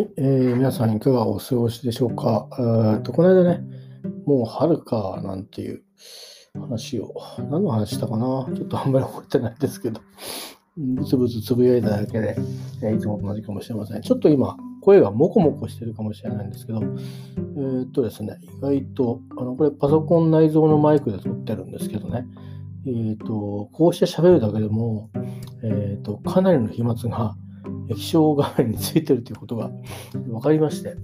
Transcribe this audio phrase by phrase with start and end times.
[0.00, 2.48] はい、えー、皆さんいかがお過ごしでしょうか？
[2.52, 3.62] えーとこの間ね、
[4.24, 5.82] もう春かなんていう
[6.58, 7.12] 話を、
[7.50, 8.48] 何の話したかな？
[8.56, 10.00] ちょっとあんまり覚えてないですけど、
[10.78, 12.34] ブツブツつぶやいただけで、
[12.82, 14.00] えーいつも同じかもしれません。
[14.00, 22.24] ちょっと今、声がモコモコしてるかもしれないんですけど、えーっとですね、意外と、あのこれパソコン内蔵のマイクで撮ってるんですけどね、
[22.86, 25.10] えーっと、こうして喋るだけでも、
[25.62, 27.34] えっと、かなりの飛沫が
[27.90, 29.70] 液晶画面についてるということが
[30.12, 30.96] 分かりまして、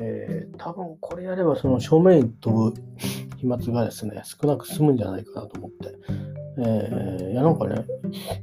[0.00, 2.74] えー多分これやればその正面に飛ぶ
[3.36, 5.94] 飛沫がですね、少なく済むんじゃないかなと思って、
[6.58, 7.84] えーいやなんかね、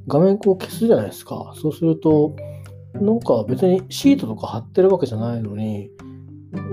[0.07, 1.53] 画面こう消すじゃないですか。
[1.55, 2.35] そうすると、
[2.93, 5.89] なんか別にシートとか貼ってるわけじゃないのに、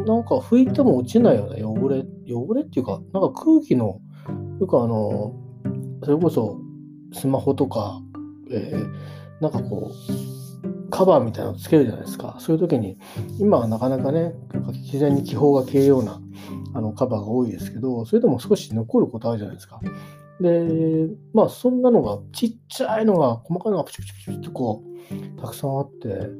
[0.07, 2.05] なんか拭いても落ちないようね、汚れ。
[2.31, 4.01] 汚れっていうか、なんか空気の、
[4.61, 5.35] よくあの、
[6.05, 6.61] それこそ
[7.13, 8.01] スマホとか、
[8.51, 10.38] えーなんかこう、
[10.91, 12.37] カバーみたいなのをつけるじゃないですか。
[12.41, 12.99] そういう時に、
[13.39, 14.35] 今はなかなかね、
[14.83, 16.21] 自然に気泡が消えるような
[16.75, 19.81] あのカバーが多いですけど、それでも少し残ることあるじゃないですか。
[20.41, 26.31] で、まあそんなのが、ちっちゃいのが、細かいのがプチプチプチってこう、たくさんあって、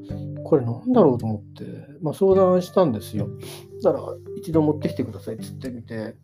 [0.43, 1.65] これなんだろうと思って、
[2.01, 3.29] まあ相談したんですよ。
[3.83, 4.03] だから、
[4.37, 6.15] 一度持ってきてくださいって言ってみて、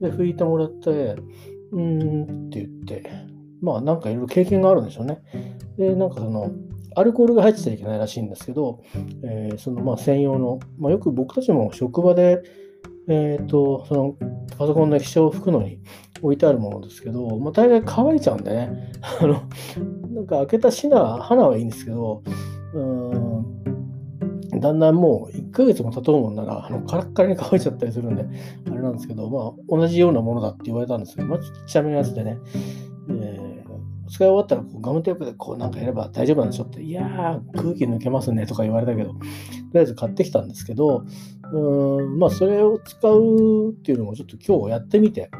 [0.00, 1.16] で、拭いてもらって、
[1.70, 3.10] うーんって言って、
[3.60, 5.22] まあなんかいろいろ経験があるんでしょうね。
[5.76, 6.50] で、なんかその、
[6.98, 8.82] アルコールが入ってちゃいけないらしいんですけど、
[9.22, 12.42] えーそのまあ専用の、まあ、よく僕たちも職場で、
[13.08, 14.16] えー、とその
[14.58, 15.80] パソコンの液晶を拭くのに
[16.22, 19.42] 置いてあるものですけど、まあ、大概乾いちゃうんでね、 あの
[20.14, 22.22] なんか開けたシナ、花はいいんですけど、
[22.74, 23.58] うん
[24.60, 28.26] だんだんもう1ヶ月も経とうもんなら、あのカラッカラに乾いちゃったりするんで、
[28.70, 32.38] あれなんですけど、まあ、同じようなものだって言われたんですけど、まあ、ちっちゃめのやつでね、
[33.08, 33.57] えー
[34.08, 39.18] 使い終わったらこうガムテープでこうなんかやれば大丈夫なんでしょって、いやー、空気抜けますねとか言われたけど、と
[39.74, 41.04] りあえず買ってきたんですけど、
[41.52, 45.30] うーん、まあそれを使うっていうのもちょっと今日やってみて、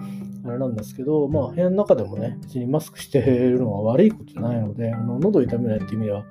[0.44, 6.24] あれなんですけど、まあ部屋の中でもね、別にマスクしてるのは悪いことないので、あの喉痛めないっていう意味では、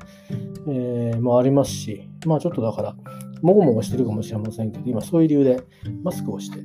[0.69, 2.95] えーまあありますし、まあちょっとだから、
[3.42, 5.62] もごもごしてるかもしれませんけど、今そういう理由で
[6.03, 6.59] マスクをして、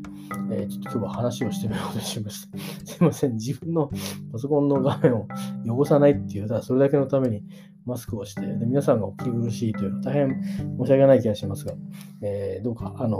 [0.50, 2.59] えーちょっと今日は話をしてみようとしました。
[2.84, 3.91] すいません、自分の
[4.33, 5.27] パソコンの画面を
[5.66, 7.43] 汚さないっていう、ただそれだけのために
[7.84, 10.43] マスクをして、で皆さんがお聞き苦しいというのは大変
[10.78, 11.75] 申し訳ない気がしますが、
[12.22, 13.19] えーどうかあの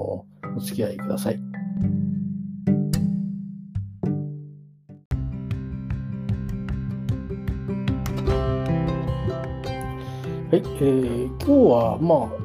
[0.57, 1.41] お付き合いください。
[10.51, 12.42] はい、えー今日はまあ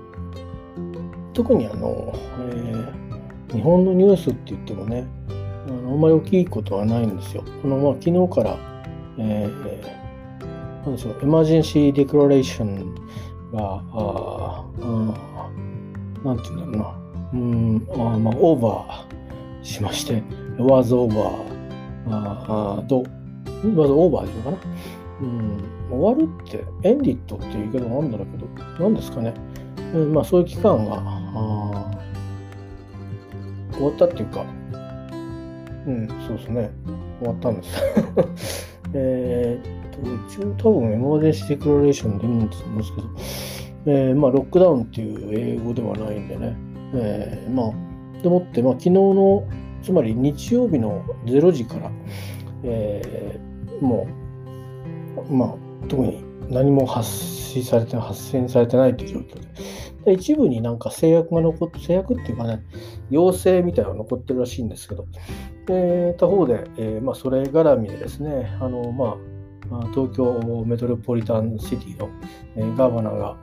[1.37, 2.13] 特にあの、
[2.51, 3.07] えー
[3.53, 5.07] 日本のニュースって言ってもね
[5.69, 7.45] あのあんまり大きいことはないんですよ。
[7.61, 8.57] このまあ昨日から、
[9.17, 12.95] えーなんでしょう、エマージェンシー・デクラレーション
[13.53, 16.99] が、あーあーなんていうんだろうな、
[17.33, 20.21] うん、あーまあ、オーバーしまして、
[20.57, 21.31] was over、
[22.09, 23.03] あーど
[23.63, 24.57] was over でいいのかな。
[25.21, 29.33] うん、終わるって、エンディットっていう言い方もあるんだろうけど、何ですかね。
[29.93, 34.45] うんまあ、そういう期間が、あー終わったっていうか、
[35.85, 36.71] うん、そうですね。
[37.19, 38.77] 終わったんです。
[38.93, 39.99] えっと、
[40.39, 42.63] 一応多分エマージェンシーデクラレーションでいいんです
[42.95, 43.07] けど、
[43.85, 46.55] えーまあ、ロックダウンっていう英語ではないんでね。
[46.95, 49.43] えーまあ、でもって、まあ、昨日の、
[49.83, 51.91] つまり日曜日の0時から、
[52.63, 53.47] えー
[53.81, 54.07] も
[55.29, 55.55] う、まあ、
[55.87, 59.47] 特に何も発信されて、発信されてないという状況で。
[60.12, 62.63] 一部になんか制約が残って、制約っていうかね、
[63.09, 65.06] 要請みたいなのが残ってるらしいんですけど、
[65.66, 69.18] で他方で、えーまあ、それ絡みでですね、あのま
[69.72, 72.09] あ、東京メトロポリタンシティの、
[72.56, 73.38] えーガーバナーが、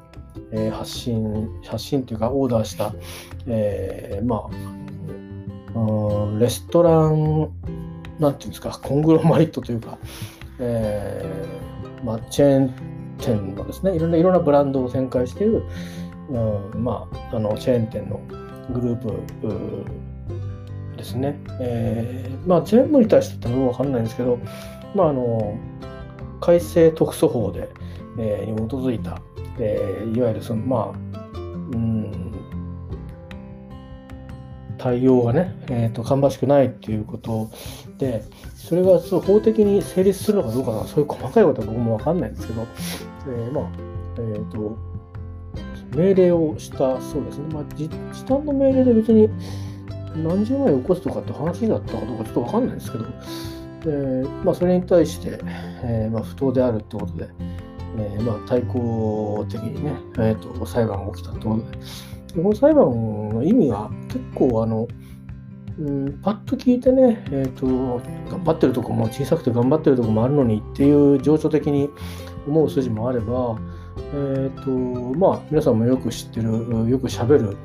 [0.53, 2.95] えー発信、発信というかオーダーした、
[3.47, 7.51] えーまあ、レストラン、
[8.19, 9.99] なんていうんですか、コングロマリットというか、
[10.61, 12.75] えーまあ、チェーン
[13.19, 15.65] 店のですね、いろんないろんなブランドを展開している、
[16.31, 18.21] うん、まあ、あのチェーン店の
[18.73, 19.85] グループ
[20.97, 21.39] ですね。
[21.61, 24.39] えーまあ、全部に対してってのは分かんないんですけど、
[24.95, 25.59] まあ、あの
[26.41, 27.69] 改正特措法で、
[28.19, 29.21] えーに基づいた、
[29.59, 31.41] えーいわゆるその、まあ、う
[31.77, 32.33] ん、
[34.79, 37.51] 対応がね、えーと、芳しくないっていうこと
[37.99, 38.23] で、
[38.55, 42.67] それがそう法的に成立するのかどうかな、そういう細かいことは僕も分かんないんですけど、
[43.27, 43.65] えーまあ、
[44.19, 44.77] えーと、
[45.95, 47.45] 命令をしたそうですね。
[47.53, 47.89] まあ、時
[48.27, 49.29] 短の命令で別に
[50.17, 53.05] 何十万円起こすとかって話だったかどうかちょっと分かんないですけど、
[53.87, 55.41] えーまあ、それに対して、
[55.83, 57.29] えーまあ、不当であるってことで、
[57.99, 64.89] えーまあ、対抗的にね、えーと、裁判が起きたってことで、この裁判の意味は結構あの、
[65.79, 67.67] うん、パッと聞いてね、えーと、
[68.31, 71.91] 頑張ってるとこも小さくて頑張ってるとこもあるのにっていう情緒的に
[72.47, 73.59] 思う筋もあれば、
[74.13, 74.71] えーと
[75.19, 77.57] まあ、皆さんもよく知ってるよくしゃべる、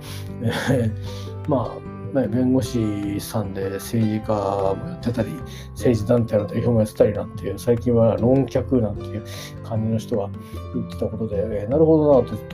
[0.42, 5.30] えー、まあね、弁護士さんで政治家もやってたり、
[5.74, 9.24] 政治団体の代表もやってたりなんていう、最近は論客なんていう
[9.64, 10.30] 感じの人が
[10.74, 12.48] 言ってたことで、えー、なるほどなとちょっ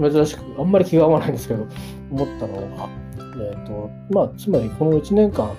[0.00, 1.66] と珍しく、あんまり気が合わないんですけど、
[2.10, 2.88] 思ったのが、
[3.36, 5.54] え、ー、と、まあ、つまりこの1年間、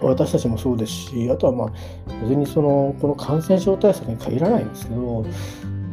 [0.00, 1.72] 私たちもそうですし、あとはまあ、
[2.22, 5.24] 別にその、この感染症対策に限らないんですけど、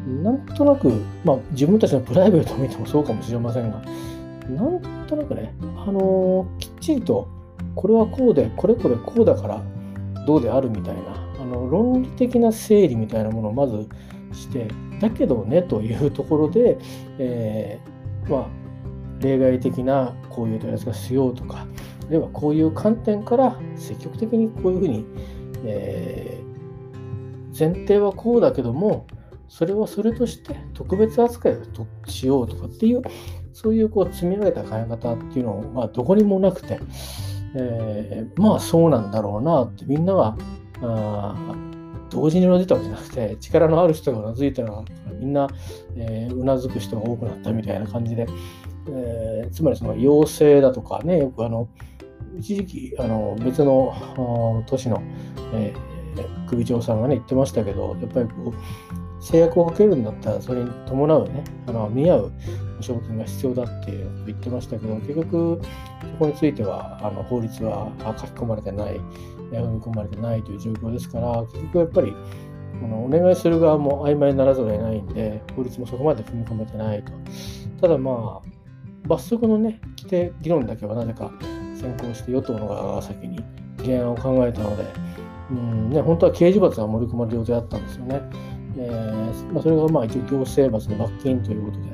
[0.05, 3.81] なんとなく、まあ、自分たちのプライベートを見てもそうかもしれませんが、
[4.49, 7.27] なんとなくね、あのー、きっちりと、
[7.75, 9.61] これはこうで、これこれこうだから
[10.27, 11.01] どうであるみたいな、
[11.41, 13.87] あの論理的な整理みたいなものをまず
[14.31, 14.67] して、
[15.01, 16.77] だけどねというところで、
[17.17, 18.47] えー、まあ、
[19.19, 21.65] 例外的なこういう取り扱いしようとか、
[22.07, 25.05] あるいはこういう観点から積極的にこういうふうに、
[25.65, 29.07] えー、前提はこうだけども、
[29.47, 31.59] それはそれとして特別扱いを
[32.07, 33.01] しようとかっていう
[33.53, 36.79] そういうこう積み上げた考え方っていうのは、どこにもなくて、
[37.55, 40.35] えー、まあそうなんだろうなってみんなが
[40.81, 41.55] あ
[42.09, 44.83] 同時にうなずいたわけじゃなくて力のある人がうなずいたら
[45.19, 45.47] みんな、
[45.95, 48.27] えー、うなずく人が多くなったみたいな感じで、
[48.89, 51.69] えー、つまりその陽性だとかねよくあの
[52.37, 55.01] 一時期あの別の都市の、
[55.53, 62.31] えー、首長さんがね言ってましたけどやっぱりこう制約をかけるんだったらそれに伴うねあの見合う
[62.77, 63.91] 保証金が必要だって
[64.25, 65.61] 言ってましたけど、結局、
[66.01, 68.99] そこについてはあの法律は書き込まれてない、
[69.51, 72.13] 踏み込まれてないという状況ですから、結局やっぱり、
[72.81, 77.13] このお願いする側も曖昧にならざるを得ないんで、法律もそこまで踏み込めてないと。
[77.81, 78.49] ただまあ、
[79.07, 81.31] 罰則のね、規定議論だけはなぜか
[81.75, 83.39] 先行して与党の側が先に
[83.83, 84.85] 原案を考えたので、
[85.51, 88.21] うんね、本当は刑事罰が盛り込まれる予定だったんですよね。
[88.77, 91.85] えーまあ、それがまあ一応行政罰の罰金ということで、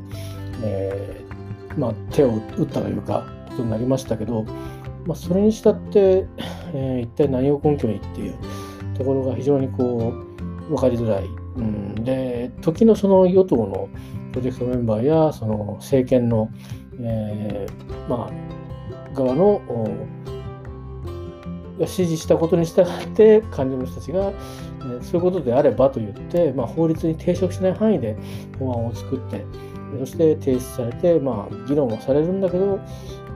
[0.63, 4.43] えー、まあ、手を打ったというかことになりましたけど、
[5.05, 6.27] まあ、それにしたって、
[6.73, 8.35] えー、一体何を根拠にっていう
[8.97, 10.13] ところが非常にこ
[10.67, 11.25] う分かりづらい。
[11.57, 13.89] うん、で時のその与党の
[14.31, 16.49] プロジェクトメンバーやその政権の、
[17.01, 19.61] えー、まあ、側の
[21.77, 24.31] 指示したことに従って官僚の人たちが、
[25.01, 28.17] そういうことであればと言って、まあ、法律に抵触しない範囲で
[28.59, 29.45] 法案を作って、
[29.99, 32.79] そして提出されて、まあ、議論はされるんだけど、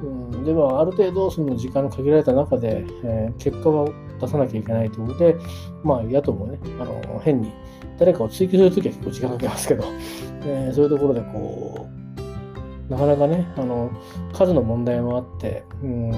[0.03, 3.89] うん、ではある程度その時間の限られた中で、えー、結果は
[4.19, 5.35] 出さなきゃいけないということで、
[5.83, 7.51] まあ、野党もね、あの変に
[7.97, 9.83] 誰かを追及するときは結構時間かけますけど、
[10.43, 11.87] えー、そういうところでこ
[12.89, 13.91] う、なかなかね、あの
[14.33, 16.11] 数の問題もあって、うん、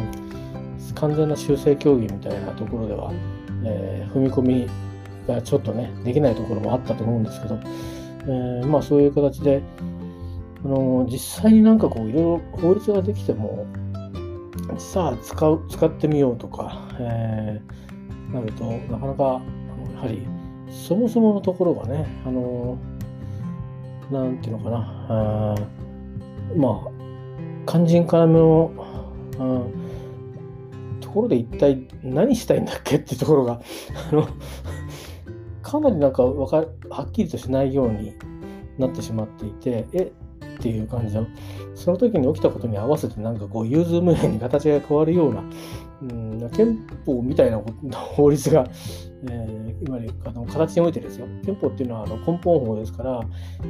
[0.96, 3.12] 完全な修正協議みたいなところでは、
[3.64, 4.70] えー、踏み込み
[5.28, 9.62] がちょっとね、できないところもあったと思うんですけど、えー、まあそういう形で、
[10.66, 13.66] あの実際になんかこういろいろ法律ができても
[14.78, 20.26] さあ使う使ってみようとか、えー、なるとなかなかやはり
[20.70, 22.78] そもそものところがねあの
[24.12, 24.78] なんていうのかな
[25.10, 25.56] あ
[26.56, 26.98] まあ
[27.68, 28.72] 肝心要の
[31.02, 33.62] ところで一体何したいんだっけっていうところが
[34.12, 34.28] あの
[35.70, 38.14] かなりなんかかはっきりとしないように
[38.78, 40.12] なってしまっていてえ？
[40.58, 41.28] っていう感じの、
[41.76, 45.44] その時に起きたことに合わせてなんかこう融通無縁に形が変わるような、
[46.02, 47.62] うん、憲法みたいな
[47.94, 48.66] 法律が、
[49.30, 51.28] えー、今あの形においてですよ。
[51.46, 53.22] 憲法っていうのはあの根本法ですから、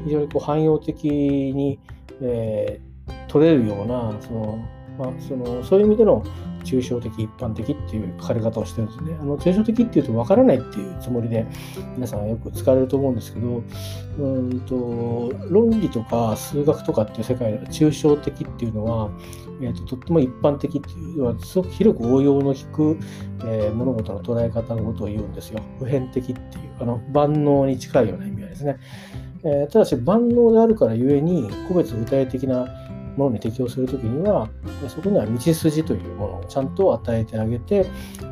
[0.05, 1.77] 非常にこう汎用的に、
[2.21, 4.65] えー、取れるような、その
[4.97, 6.23] まあ、そのそういう意味での
[6.67, 9.17] 抽象的、一般的っていう書かれ方をしてるんですね。
[9.19, 11.45] あの抽象的っていうと分からないっていうつもりで
[11.95, 13.63] 皆さんよく使われると思うんですけど、
[14.19, 19.09] うんと論理とか数学とかっていう世界では抽象的っていうのは、
[19.61, 22.97] えーと、とっても一般的っていうのはすごく広く応用の利く、
[23.45, 25.61] えー、物事の捉え方のことを言うんですよ。
[25.79, 26.43] 普遍的っていう
[26.81, 28.77] あの万能に近いような意味合いですね。
[29.43, 32.67] えー、ただし万能であるからゆえに個別具体的な
[33.17, 34.47] ものに適用するときには、
[34.87, 37.85] そこには道筋というものをちゃんと与えてあげて、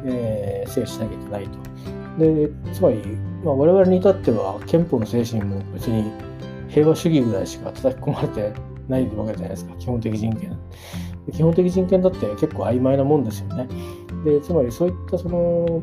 [0.05, 1.75] えー、制しなきゃいけないと。
[2.19, 3.01] で、つまり、
[3.43, 6.11] まあ、我々に至っては憲法の精神も別に
[6.69, 8.53] 平和主義ぐらいしか叩き込まれて
[8.87, 10.57] ないわけじゃないですか、基本的人権。
[11.33, 13.67] 基本的人権だって結構曖昧なもんですよね。
[14.23, 15.81] で、つまりそういったその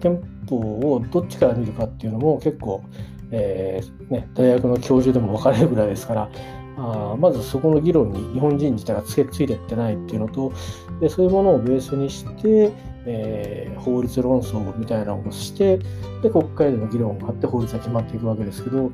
[0.00, 2.82] 憲法をどっちから見るかっていうのも結構、
[3.30, 6.30] えーね、大学の教授でも分かれるぐらいですから、
[6.76, 10.52] あまずそこの議論に日本人自体がつけついてってないっていうのと
[11.00, 12.72] でそういうものをベースにして、
[13.06, 15.78] えー、法律論争みたいなのをして
[16.22, 18.90] で国会での議論があって法律が決まっていくわけですけど、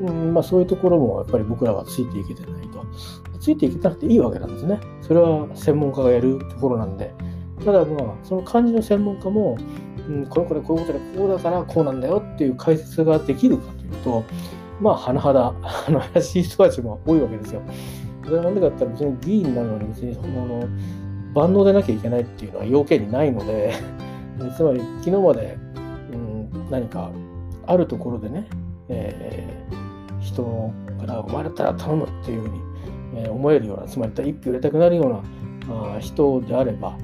[0.00, 2.84] うんまあ、そういうところもやっぱり僕らはついていけてないと。
[3.40, 4.80] ついていけなくていいわけなんですね。
[5.02, 7.12] それは専門家がやるところなんで。
[7.64, 9.56] ただまあその漢字の専門家も、
[10.08, 14.24] うん、これこれこういうことでこうだからこうなんだよっていう解説ができるかというと
[14.84, 15.54] まあ、甚だ、
[15.88, 17.62] あの、怪しい人たちも多いわけですよ。
[18.22, 20.68] それはなんでかって言ったら別に議員なのに別にその、
[21.34, 23.72] 万能でなきゃいけないっていうのは要件にないので、
[24.54, 25.56] つまり昨日まで、
[26.12, 27.10] うん、何か
[27.66, 28.46] あるところでね、
[28.88, 30.44] えー、人
[31.00, 32.60] から生まれたら頼むっていうふうに、
[33.16, 35.22] えー、思えるような、つまり一票入れたくなるよ
[35.68, 36.94] うなあ人であれば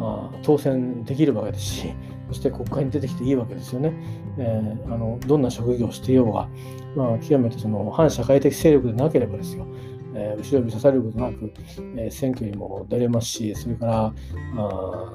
[0.00, 1.94] あ、当選できるわけですし、
[2.28, 3.92] そして国会に出てきていいわけですよね。
[4.38, 6.48] えー、あのどんな職業をしていようが、
[6.96, 9.66] まあ、極めてその反社会的勢力でなければですよ、
[10.14, 11.52] えー、後ろ指さされることなく、
[11.96, 14.14] えー、選挙にも出れますし、それから
[14.56, 15.12] あ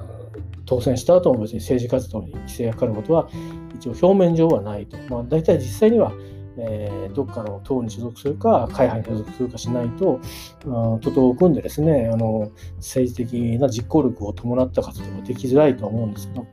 [0.64, 3.28] 当選した後も別に政治活動に規制がかかることは
[3.74, 4.96] 一応表面上はないと。
[5.08, 6.12] まあ、大体実際には
[6.56, 10.20] えー、どっかの党に所属するか、会派に所属するかしないと、
[11.00, 16.46] 徒党を組んでですね、あの政治的な実行力を伴った活動ができづらいとは思うんですけど、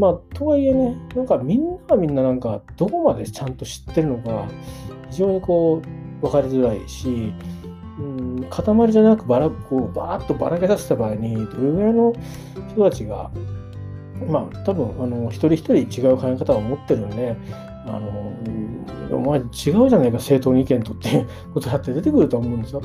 [0.00, 4.48] まあ、とはいえね、なんかみんながみんななんかどこまでちゃんと知ってるのか、
[5.10, 7.34] 非常にこう、分かりづらいし、
[7.98, 12.14] うん、塊じゃなくばらこうバーッとばらけさせた場合に、どれぐらいの
[12.70, 13.30] 人たちが、
[14.26, 17.36] まあ、多分あの一人一人違う考え方を持ってるんで、
[17.84, 18.32] あの
[19.12, 22.80] お前違うじゃないか、政党の意見とっていう ことだって出てくると思うんですよ。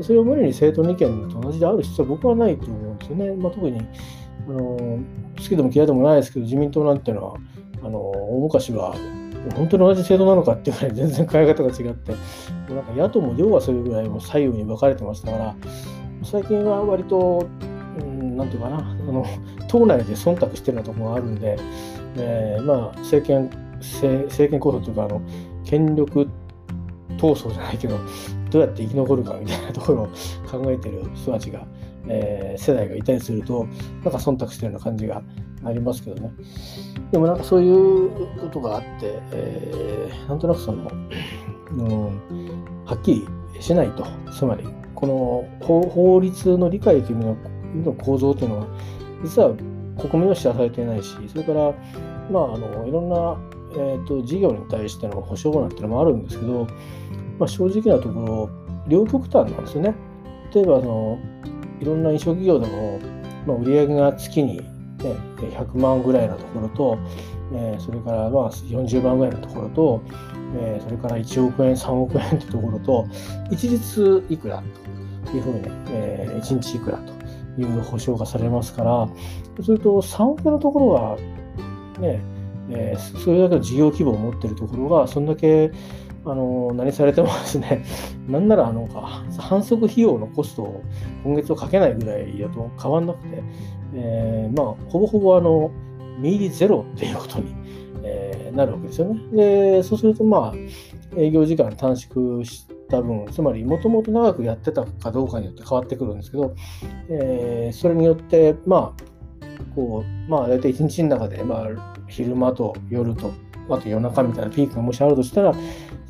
[0.00, 3.36] それを無理に政党の意見と同じである必要は僕はないと思うんですよね。
[3.36, 3.82] まあ、特に
[4.48, 4.98] あの
[5.36, 7.36] 好きでも嫌いでもないですけど、自民党なんていうのは、
[7.82, 8.94] あの大昔は
[9.56, 12.12] 本当に同じ制度なのかっていうぐらい全然考え方が違って、
[12.72, 15.56] なんか野党も両はそれぐらいも左右に分かれてましたから、
[16.22, 17.46] 最近は割と、
[18.00, 19.26] うん、なんていうかな、あの
[19.68, 21.56] 党内で忖度してるようなところがあるんで、
[22.16, 25.20] えー、まあ政権政権構想というかあの
[25.64, 26.26] 権力
[27.18, 27.98] 闘争じゃないけど
[28.50, 30.06] どうやって生き残るかみたいなところを
[30.50, 31.66] 考えてる人たちが、
[32.08, 33.66] えー、世代がいたりすると
[34.02, 35.22] なんか忖度してるような感じが
[35.64, 36.32] ありますけどね
[37.10, 40.90] でもなんかそういうことがあって、えー、なんとなくその、
[41.70, 43.26] うん、はっきり
[43.60, 45.06] しないとつまりこ
[45.60, 47.36] の法律の理解という意味
[47.84, 48.66] の構造というのは
[49.22, 49.54] 実は
[49.98, 51.72] 国民は知らされていないしそれから
[52.30, 56.66] まああのいろんなえーと、事業に対しての保証なんてのもあるんですけど、
[57.38, 58.50] まあ、正直なところ、
[58.88, 59.94] 両極端なんですよね。
[60.54, 61.18] 例えばその、
[61.80, 63.00] いろんな飲食業でも、
[63.46, 64.64] まあ、売上が月に、ね、
[65.38, 66.98] 100万ぐらいのところと、
[67.52, 70.02] えー、それからまあ40万ぐらいのところと、
[70.56, 73.06] えー、それから1億円、3億円ってところと、
[73.50, 74.62] 一律いくら
[75.26, 77.12] というふうに、えー、1日いくらと
[77.60, 79.08] いう保証がされますから、
[79.62, 81.16] それと3億円のところは、
[82.00, 82.20] ね、
[82.70, 85.70] えー、それだけの事業規模を持っているところが、そんだけ
[86.26, 87.84] あの何されてもですね、
[88.28, 88.88] なんならあの
[89.38, 90.82] 反則費用のコストを
[91.24, 93.42] 今月はかけないぐらいだと変わんなくて、
[93.94, 95.70] えー、まあ、ほぼほぼあの、
[96.18, 97.54] 右ゼロっていうことに、
[98.02, 99.20] えー、なるわけですよね。
[99.32, 100.54] で、そうすると、まあ、
[101.16, 106.54] 営業時間短縮した分、つまりもともと長くやってたかどうかによって変わってくるんですけど、
[107.08, 109.04] えー、それによって、まあ、
[109.74, 113.32] こう、まあ、大体一日の中で、まあ、昼間と夜と、
[113.70, 115.54] あと夜中みたいなピークがもしあるとしたら、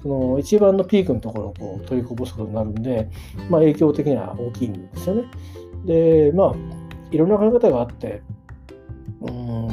[0.05, 3.09] その一番のピークのところをこう取りこぼすことになるんで、
[3.49, 5.25] まあ、影響的には大きいんですよね。
[5.87, 6.55] で、まあ、
[7.11, 8.23] いろんな考え方があって、
[9.23, 9.69] うん、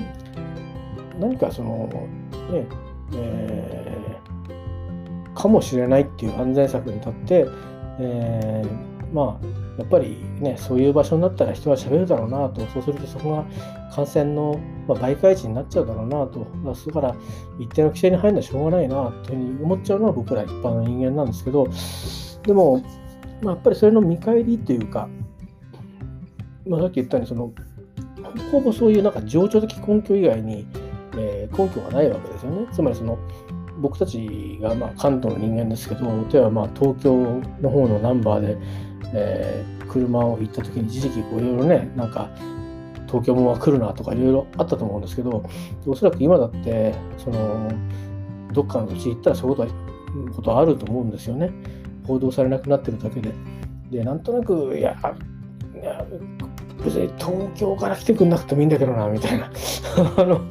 [1.20, 1.90] 何かその、
[2.50, 2.66] ね、
[3.14, 7.46] えー、かもしれないっていう安全策に立って、
[8.00, 13.46] えー、まあ、やっぱりね、そういう場所になったら人は喋るだろうなと、そうするとそこが
[13.92, 17.16] 感染の、ま媒介値になっちゃうだろうなと、だから
[17.60, 21.68] 一定の規制に入るのはしょうがないなというふうに思っちゃうのは僕ら一般の人間なんですけど、
[22.46, 22.84] でも、
[23.42, 25.10] まあ、やっぱりそれの見返りっていうか、
[26.68, 27.52] まあ、さっき言ったようにその、
[28.52, 30.68] ほぼそういうなんか情緒的根拠以外に、
[31.18, 32.68] えー、根拠がないわけですよね。
[32.72, 33.18] つまりその
[33.80, 38.58] 僕たちがま関東の人間ですけど、例えばま東京の方のナンバーで、
[39.14, 42.30] えー、車を行った時に一時期こういろいろねなんか
[43.08, 45.44] 東京も来るなとかいろいろあったと思うんですけど
[45.86, 47.70] おそらく今だってその
[48.54, 49.92] どっかの土地行ったらそういうこと
[50.36, 51.52] ことあると思うんですよね。
[52.06, 53.32] 報道されなくなってるだけで。
[53.90, 54.96] でなんとなくいや
[56.84, 59.52] 別に東京から来てくんなくてもいいんだけどなみたいな。
[60.18, 60.42] あの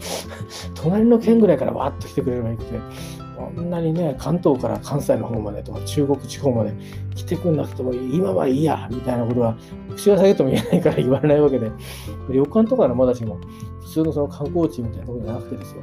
[0.74, 3.19] 隣の県ぐらいからわっと来てくれればいいって。
[3.52, 6.72] んなにね、関東から関西の方までとか中国地方まで
[7.14, 9.56] 来てくんなくても今はいいやみたいなことは
[9.90, 11.70] 口が下げても言えないから言われないわけで、
[12.30, 13.38] 旅館とかのまだしも
[13.80, 15.82] 普通のその観光地みたいなところじゃなくてですよ、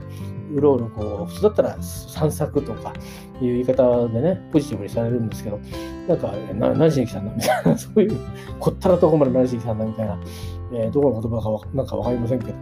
[0.53, 2.93] うろうろこう、普通だったら散策とか
[3.41, 5.59] いう言い方でね、ポジティブにされるんですけど、
[6.07, 8.17] なんか、な何しに来たんだみたいな、そういう、
[8.59, 10.19] こったらとこまで何しに来たんだみたいな、
[10.73, 12.53] えー、どこの言葉かなんかわかりませんけど、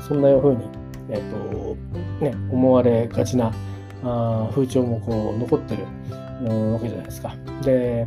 [0.00, 0.64] そんなふうに、
[1.10, 3.52] えっ、と、ね、思われがちな
[4.02, 5.84] あ風潮もこう残ってる、
[6.72, 7.34] わけじゃないですか。
[7.62, 8.06] で、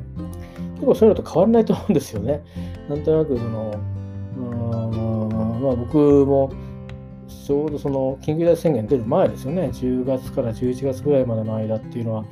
[0.75, 2.41] 結構そういうのと変わらないと思うんですよね。
[2.89, 3.73] なんとなく、その、
[4.37, 6.51] うんまあ僕も、
[7.27, 12.25] ちょうどその緊急事態宣言出る前ですよね、10月から11月ぐらいまでの間っていうのは、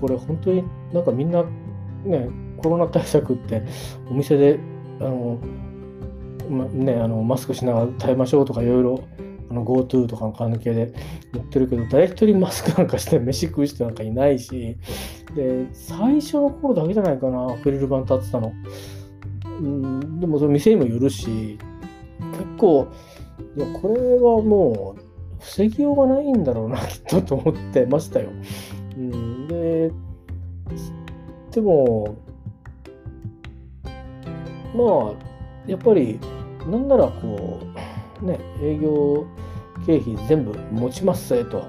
[0.00, 1.44] これ本当になんかみんな
[2.04, 3.62] ね、コロナ対策って
[4.10, 4.58] お店で
[5.00, 5.38] あの、
[6.48, 9.00] まね、あのマスクしながら耐えましょうとかいろいろ
[9.50, 10.92] GoTo とかの関係で
[11.32, 14.76] 言ってるけど、誰一人マスクなんかして飯食う人なんかいないし、
[15.34, 18.52] で、最初の頃だけじゃないかな、アクリル板立ってたの。
[19.46, 21.58] うん、でもその店にもよるし、
[22.32, 22.88] 結構、
[23.56, 25.02] いや、これはもう、
[25.40, 28.30] 防ぎようがないんだろうな、 きっとと思ってましたよ。
[28.96, 29.92] うん、で、
[31.52, 32.16] でも、
[34.74, 36.18] まあ、やっぱり、
[36.68, 39.26] なんならこう、ね、営業
[39.86, 41.64] 経費全部持ちますせと。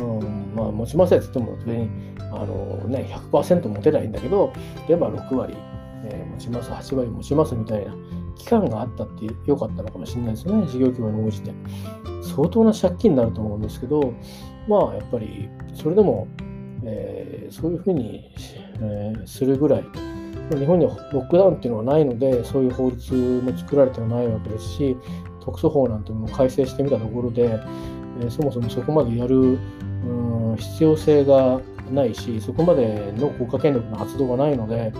[0.00, 1.88] うん、まあ、持ちますせって言っても、別に、
[2.32, 4.52] あのね、100%持てないんだけど、
[4.88, 5.54] 例えば6割、
[6.04, 7.94] えー、持ちます、8割持ちますみたいな
[8.36, 11.52] 期間があったって良かったのかもしれないですね、事業規模に応じて。
[12.22, 14.14] 相当な借金になると思うんですけど、
[14.68, 16.28] まあやっぱりそれでも、
[16.84, 18.30] えー、そういうふうに、
[18.80, 19.84] えー、するぐらい、
[20.50, 24.96] 日本にはロックダウンっていうのはないので、そういう法律も作られてはないわけですし、
[25.44, 27.58] 特措法なんていうのも改正してみたところで、
[28.20, 34.92] え、そもそもそこまでやる、うん、必要性がないし、そこまでの国家権力の発動がないので、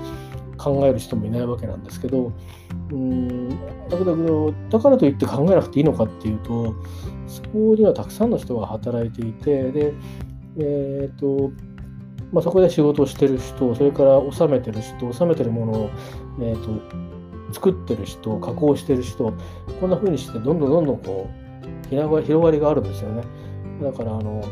[0.59, 2.33] 考える人もいないわけなんですけど、
[2.90, 6.74] うんだけど、だからといって考えなくていいのかっていうと、
[7.26, 9.94] そこにはたくさんの人が働いていて、で、
[10.59, 11.50] え、ー、と、
[12.33, 15.90] まあ、そこで仕事をしてる人、それから納めてる人、納めてるものを、
[16.40, 16.81] えーと、
[17.52, 19.32] 作ってる人、加工してる人、
[19.80, 21.52] こんな風にしてどんどんどんどんこう
[21.90, 23.22] 広がりがあるんですよね。
[23.82, 24.42] だからあの、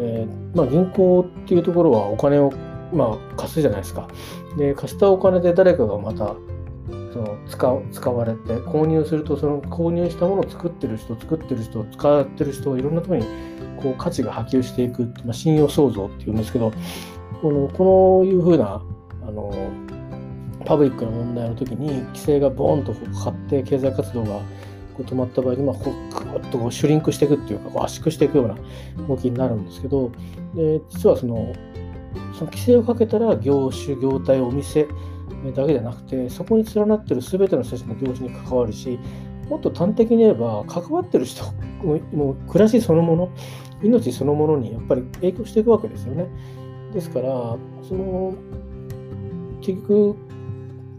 [0.00, 2.52] えー、まあ、銀行っていうところはお金を、
[2.92, 4.08] まあ、貸すじゃないですか。
[4.56, 6.36] で貸したお金で誰かがまた
[7.12, 13.26] その使使われて購入するとその購入したものを作ってる人作ってる人使ってる人いろんなところに
[13.82, 16.72] こう価値が波及していく、まあ、信用創造っていうんですけど
[17.40, 18.82] このこういうふうな
[19.22, 19.52] あの
[20.68, 24.40] パブリックな問題の時に規制がボーンとかかって経済活動が
[24.94, 30.12] こう止まった場合に、まあ、こうグッとこうシュリンクしていくっていうかこう圧縮していくような動きになるんですけど
[30.54, 31.54] で実はその
[32.34, 34.86] その規制をかけたら業種業態お店
[35.56, 38.98] だけじゃなくてそこに連なってる全ての人たちの業種に関わるし
[39.48, 41.44] もっと端的に言えば関わってる人
[42.12, 43.30] もう暮らしそのもの
[43.82, 46.26] 命そのものにやっぱり影響していくわけですよね。
[46.92, 48.34] ですからその
[49.60, 50.27] 結局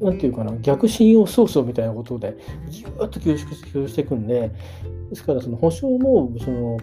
[0.01, 2.37] なんていうかな逆信用操作みたいなことで
[2.69, 4.51] ぎゅーっと吸収していくんで
[5.09, 6.77] ですからその保証もその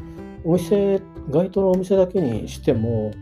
[0.44, 1.00] お店
[1.30, 3.12] 該当のお店だけにしても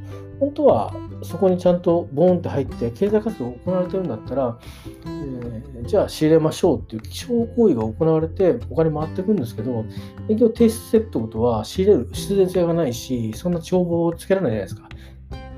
[0.40, 4.59] 本当はそこにちゃんとボーンって入って経済活動が行われてるんだったら、
[5.07, 9.85] えー、じゃあ仕入れましょうっていう気象行為が行われてお金回っていくんですけど
[10.28, 15.04] 営業停止するってことは仕入れる必然性がないしそんな帳簿をつけられないじゃないですか。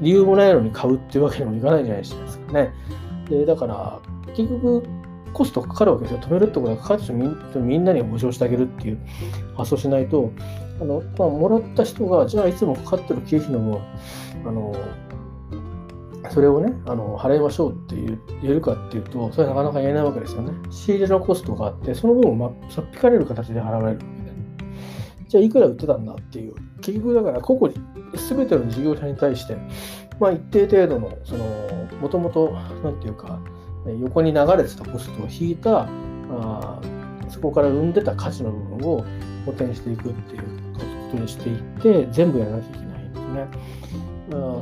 [0.00, 2.72] 理由もないのに買うっていうわけにもいかないじゃないですかね。
[3.28, 4.00] でだから
[4.34, 4.82] 結局
[5.32, 8.98] コストかかるわけですよ止めるってことはかかってみんなに保証してあげるっていう
[9.56, 10.32] 発想しないと
[10.80, 13.80] あの、まあ、もらった人がじゃあいつもかかってる経費の分
[14.46, 14.74] あの
[16.30, 20.52] それをね、あの払いましょうって言えるかっていうと、それはなかなか言えないわけですよね。
[20.70, 24.06] 仕入れのコストがあって、その分を、ま、さっぴかれる形で払われるわけで。
[25.28, 26.54] じゃあ、いくら売ってたんだっていう。
[26.80, 29.56] 結局、だから、個々に、すべての事業者に対して、
[30.20, 31.44] まあ、一定程度の、その、
[32.00, 32.50] もともと、
[32.82, 33.40] なんていうか、
[33.92, 35.88] 横に流れてたコストを引いた、
[36.30, 36.80] あ
[37.28, 39.04] そこから生んでた価値の部分を
[39.44, 40.42] 補填していくっていう
[40.74, 40.80] こ
[41.12, 43.76] とにしていって、全部やらなきゃいけないんですね。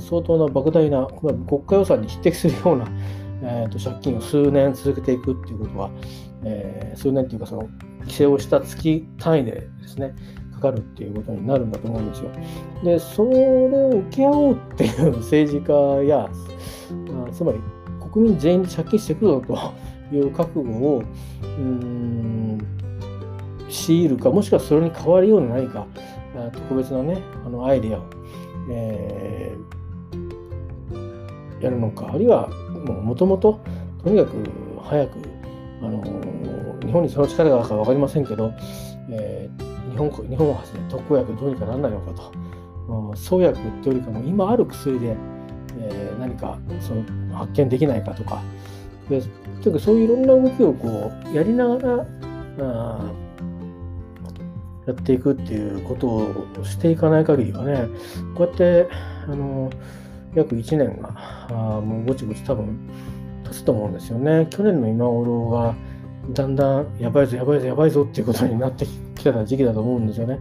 [0.01, 1.07] 相当な莫大な、
[1.47, 2.87] 国家予算に匹敵するような、
[3.43, 5.91] えーと、借金を数年続けていくっていうことは、
[6.45, 7.69] えー、数年っていうかその
[8.01, 10.15] 規制をした月単位でですね
[10.55, 12.31] かかるっていうことになるんだと思うんですよ。
[12.83, 16.29] でそれを受け合おうっていう政治家や
[17.33, 17.59] つまり
[18.14, 19.42] 国民全員で借金してくるぞ
[20.11, 21.03] という覚悟を
[21.42, 22.59] うん
[23.68, 25.87] 強いるかもしくはそれに変わるような何か
[26.53, 28.03] 特別なねあのアイデアを
[28.70, 33.61] えー、やるのか、あるいはもともと
[34.03, 34.37] とにかく
[34.83, 35.18] 早く、
[35.83, 36.03] あの
[36.81, 38.53] 日本にその力があるか分かりませんけど、
[39.11, 45.16] えー、日本日本をはじめ特効薬どうにかならないのかと、創薬っていうよりかも今ある薬で、
[45.81, 48.43] えー、何かその発見できないかとか、
[49.09, 49.23] で
[49.63, 52.07] というかそういういろんな動きをこうやりながら
[52.61, 53.13] あ
[54.87, 57.89] やっていくっていうことをしていかない限りはね
[58.35, 58.89] こうやって
[59.27, 59.71] あの
[60.35, 61.15] 約1年が
[61.49, 62.79] あもうぼちぼち多分
[63.45, 64.47] 経つと思うんですよね。
[64.51, 65.75] 去年の今頃が
[66.31, 70.41] だんだんやばいぞやばいぞやばいぞっていうことになってきた時期だと思うんですよね。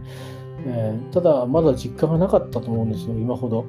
[0.66, 3.66] えー、ただまだ実感がなかったと思うんですよ今ほど。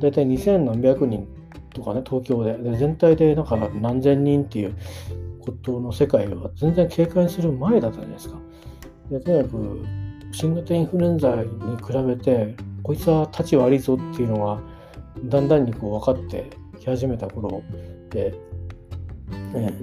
[0.00, 1.26] だいたい2000何百人
[1.74, 4.74] とかね東京でで全体でなんか何千人っていう
[5.40, 8.38] ことの世界は全然警戒する前だったじゃないですか。
[9.10, 9.86] でとにかく
[10.32, 11.44] 新型インフルエンザに
[11.76, 14.60] 比べてこいつは立ち悪いぞっていうのが
[15.24, 17.62] だんだんにこう分かってき始めた頃
[18.10, 18.34] で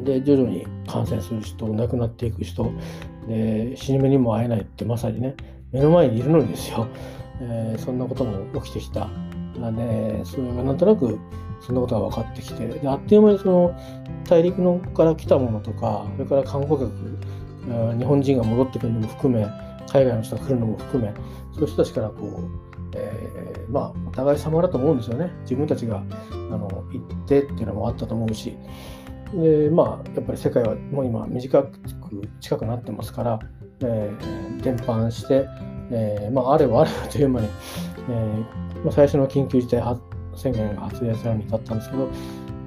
[0.03, 2.71] で徐々に感染する人亡くなっていく人
[3.27, 5.35] で死に目にも会えないってまさにね
[5.71, 6.87] 目の前にいるのにですよ、
[7.41, 9.09] えー、そんなことも起きてきた。
[9.59, 11.19] でそれがなんとなく
[11.61, 13.75] そんなことが分かってきてであっという間にその
[14.27, 16.91] 大陸のから来たものとかそれから観光客
[17.97, 19.45] 日本人が戻ってくるのも含め
[19.87, 21.13] 海外の人が来るのも含め
[21.53, 25.31] そういう人たちからこう、えー、まあお互い様だと思うんですよね。
[25.41, 28.55] 自分たちがあの行ってっていうのもあったと思うし。
[29.33, 31.79] でまあやっぱり世界はもう今短く
[32.39, 33.39] 近くなってますから、
[33.81, 35.47] えー、伝播して、
[35.91, 37.47] えー、まああればあればという間に、
[38.09, 39.83] えーまあ、最初の緊急事態
[40.37, 42.09] 宣言が発令されるに至ったんですけど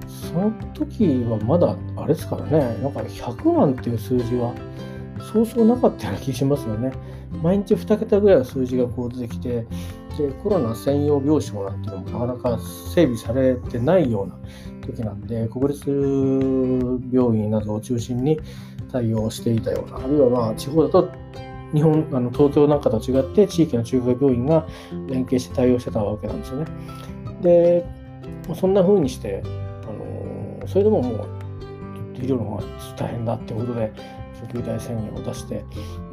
[0.07, 4.53] その時はまだあれですからねなんか100万っていう数字は
[5.31, 6.91] そうそうなかったような気しますよね。
[7.43, 9.65] 毎日2桁ぐらいの数字がこう出てきて、
[10.17, 14.39] でコロナ専用病床なんていうのもなかなか整備されてないような
[14.81, 15.89] 時なんで、国立
[17.11, 18.39] 病院などを中心に
[18.91, 21.11] 対応していたような、あるいはまあ地方だと
[21.73, 24.67] 日本あの東京なんかと違って地域の中華病院が
[25.07, 26.65] 連携して対応してたわけなんですよね。
[27.41, 27.85] で、
[28.55, 29.47] そんな風にして、あ
[30.61, 31.27] のそれでももう
[32.15, 32.63] 医療の方が
[32.97, 33.91] 大変だってことで、
[34.47, 35.63] 緊急事態宣言を出して、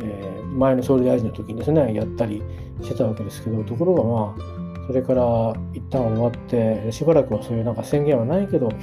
[0.03, 2.43] えー、前の総理大臣の時にですね、やったり
[2.83, 8.75] してたわけですけど、ところがまあ、それから一旦終わって、しばらくはそういうなんか宣言はないけど、こ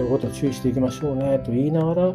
[0.00, 2.14] ういうことを注意していきましょうねと言いながら、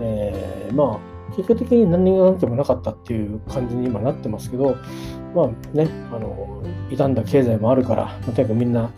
[0.00, 4.76] えー、まあ、結果的に何が何でもなかったっていう感じに今なってますけど、
[5.34, 8.90] まあね、あの、傷んだ経済もあるから、とにかくみんな、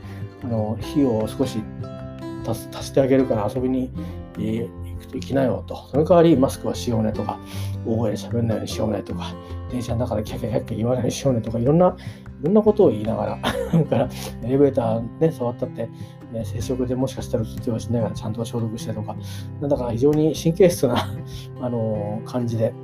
[0.42, 1.58] あの、費用を少し
[2.46, 3.90] 足してあげるから遊びに
[4.36, 4.68] 行
[4.98, 5.88] くと行きなよと。
[5.90, 7.38] その代わりマスクはしようねとか、
[7.86, 9.34] 大声で喋んないようにしようねとか、
[9.70, 11.96] 電車の中でキャキャキャキャ言わないようにしようねとか、いろんな、
[12.42, 13.38] いろんなことを言いながら、
[13.84, 14.08] から
[14.42, 15.88] エレベーターね、触ったって、
[16.34, 19.16] ね、接触でもしかしたら通用しながらちゃんと消毒してとか、
[19.60, 20.96] なんだか非常に神経質な
[21.62, 22.74] あの感じで、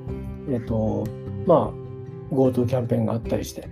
[0.48, 1.04] えっ、と、
[1.46, 3.68] まあ、GoTo キャンペーンがあったりして、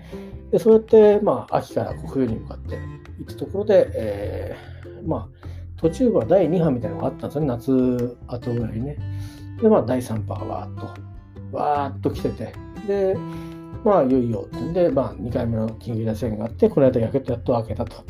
[0.51, 2.79] でそうやって、まあ、秋から冬に向かってい
[3.23, 8.97] ったところで、えー、まあ、途中は第2波みたいなのがあったんですよね、夏後ぐらいにね。
[9.63, 10.75] で、まあ、第3波がわーっ
[11.53, 12.53] と、わーっと来てて、
[12.87, 13.17] で、
[13.89, 18.05] まあ、いよいよ、で、まあ、2回目の緊急事態宣言があって、この間やけとやっと開けたと。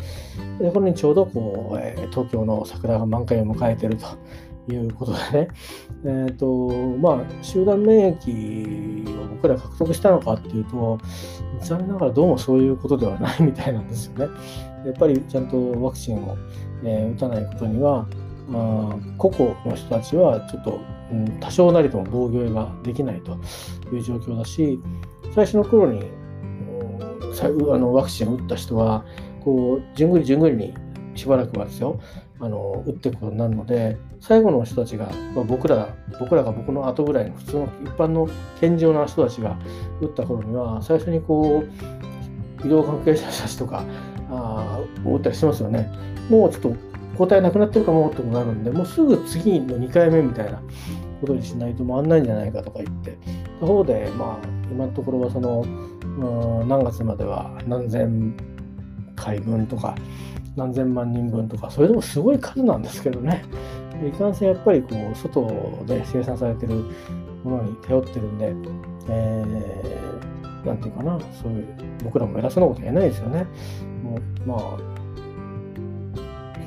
[0.60, 4.06] で、これにちょうど、こう、えー、東京の桜が満開を迎えてると
[4.72, 5.48] いうことでね、
[6.04, 10.98] え、ー、と、まあ、集団免疫を僕ら獲得したのかっていうと、
[11.62, 14.28] 残念ながらどうもそういうことではないみたいなんですよね。
[14.86, 16.36] やっぱりちゃんとワクチンを
[16.84, 18.06] えー、打たないことには、
[18.48, 20.80] まあ、個々の人たちはちょっと、
[21.12, 23.38] うん、多少なりとも防御ができないと
[23.92, 24.80] いう状況だし
[25.34, 26.02] 最初の頃に、
[27.40, 29.04] あのワクチンを打った人は
[29.44, 30.74] こうじゅんぐりじゅんぐりに
[31.14, 32.00] しばらくはですよ
[32.40, 38.28] あの打っていくことになるので最後の人たちが、まあ、僕ら僕らが僕の後ぐらいの普通の一般の
[38.60, 39.56] 健常な人たちが
[40.00, 43.84] 打った頃には最初にこう医療関係者たちとか
[44.30, 45.90] あ打ったりしますよね。
[46.28, 46.76] もうちょっと
[47.16, 50.60] 抗体なくなってるかもってことがあるんで、もうすぐ次の2回目みたいな
[51.20, 53.16] ことにしないと回んないんじゃないかとか言って、
[53.60, 58.34] 他方で、まあ、今のところはその、うん、何月までは何千
[59.16, 59.94] 回分とか、
[60.56, 63.44] 何千万人分とか、それでもすごい数なんですけどね。
[64.06, 66.74] いかんせんやっぱりこう外で生産されてる
[67.42, 68.54] ものに頼ってるんで、
[69.08, 71.66] えー、なんていうかな、そういう、
[72.04, 73.46] 僕らも偉そうなこと言えないですよね。
[74.04, 74.98] もうまあ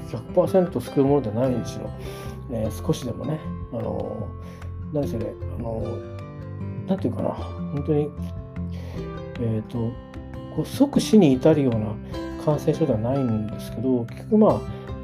[0.09, 1.89] 100%救うものではないにしろ、
[2.51, 3.39] えー、少しでもね、
[3.71, 4.27] あの
[4.93, 5.81] 何せね、あの
[6.87, 8.09] なんていうかな、本当に、
[9.39, 9.77] えっ、ー、と、
[10.55, 11.95] こう即死に至るような
[12.43, 14.59] 感染症ではないんですけど、結局まあ、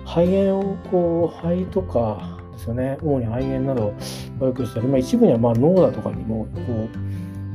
[0.05, 3.93] 肺炎をこう、肺とかですよね、主に肺炎などを
[4.39, 6.89] 悪くしたり、まあ、一部にはまあ脳だとかにもこ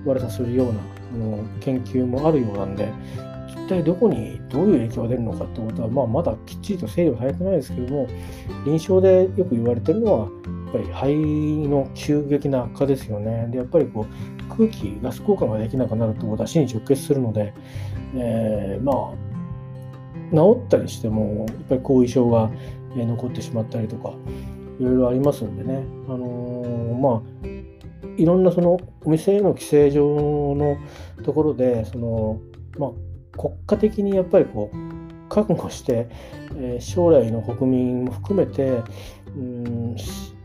[0.06, 0.80] う悪さするような
[1.14, 3.31] あの研究もあるようなんで、一
[3.68, 8.06] 体どこにどういう影響が出るのかってことは、まあ、まだきっちりと整理はされてないですけども、
[8.64, 13.48] 臨床でよく言われてるのは、やっぱり肺の急激な悪化ですよね。
[13.50, 17.52] で、やっぱりこう空気、ガス交換ができなくなると出しに直結するので、
[18.14, 22.50] えー、まあ、治ったりしても、やっぱり後遺症が
[22.96, 24.14] 残ってしまったりとか、
[24.78, 25.84] いろいろありますんでね。
[26.08, 27.42] あのー、まあ、
[28.16, 30.76] いろんなそのお店への規制上の
[31.22, 32.40] ところで、その、
[32.78, 32.90] まあ、
[33.36, 36.08] 国家的にやっぱりこう覚悟して、
[36.56, 38.82] えー、将来の国民も含めて
[39.36, 39.96] うん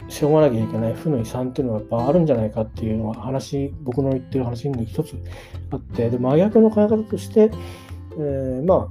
[0.10, 5.15] 背負わなきゃいけない負の遺産っていうのはやっぱあるんじゃないかっていうのは話僕の言ってる話に一つ
[5.71, 7.52] あってで真逆の考え方として、
[8.13, 8.89] えー、ま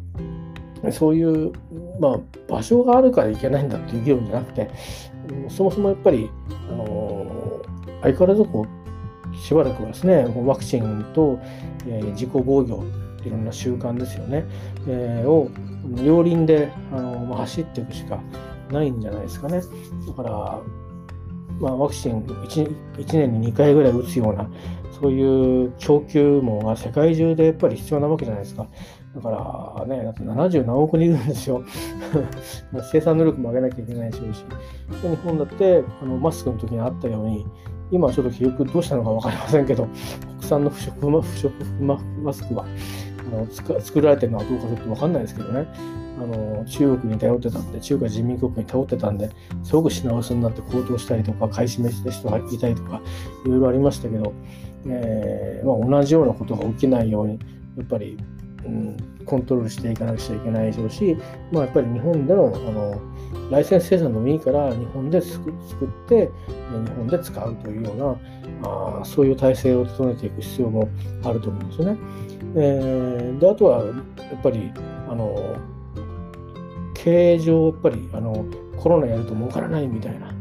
[0.86, 1.52] あそういう、
[1.98, 4.70] まあ、場所があるからいけないんだっていう議論じゃなくて
[5.30, 6.30] うんそもそもやっぱり、
[6.70, 8.66] あのー、相変わらずこ
[9.32, 11.40] うしばらくはですねワクチンと、
[11.86, 12.84] えー、自己防御
[13.26, 14.44] いろんな習慣ですよね、
[14.88, 15.50] えー、を
[16.04, 18.20] 両輪であの、走っていくしか
[18.70, 19.60] ないんじゃないですかね。
[20.06, 20.60] だから、
[21.60, 24.50] まあ、ワクチン 1, 1年に2回ぐらい打つような、
[25.00, 28.66] そういう供給網が世界中でやっぱり必要なわけじゃないですか。
[29.14, 29.30] だか
[29.78, 31.62] らね、だって70何億人いるんですよ。
[32.92, 34.44] 生産能力も上げなきゃいけないでしょうし。
[35.02, 37.46] 日本だってあのマスクの時にあったように、
[37.90, 39.88] 今はちょっと記憶どうしたのか分かりませんけど、
[40.38, 41.10] 国産の不織布
[42.22, 42.66] マスクは
[43.26, 43.46] あの
[43.80, 45.66] 作られてるのはどうかちょっと分かんないですけどね。
[46.18, 49.30] あの中国に頼ってたんで、中華人民国に頼ってたんで、
[49.62, 53.02] すごく品薄になって高騰したりとか、買い占めした人がいたりとか、
[53.44, 54.32] いろいろありましたけど、
[54.86, 57.38] えー、まあ、同じようなことが起きないように、
[57.76, 58.16] やっぱり、
[58.64, 61.16] うん、コントロールしていかなくちゃいけないでしょうし、
[61.52, 63.00] まあ、やっぱり日本でのあの
[63.50, 65.52] ライセンス生産でもいいから日本で作っ
[66.08, 66.30] て
[66.84, 67.96] 日本で使うというよう
[68.62, 70.88] なあそういう体制を整えていく必要も
[71.22, 71.98] あると思うんですよね。
[72.54, 74.72] えー、であとはやっぱり
[75.08, 75.56] あの
[76.94, 78.44] 経営上やっぱりあの
[78.76, 80.32] コロナやると儲からないみたいな。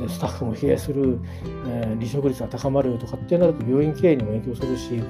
[0.00, 1.18] でスタッフも疲弊する、
[1.66, 5.02] えー、離職率が高まるとかってなると病院経営にも影響するし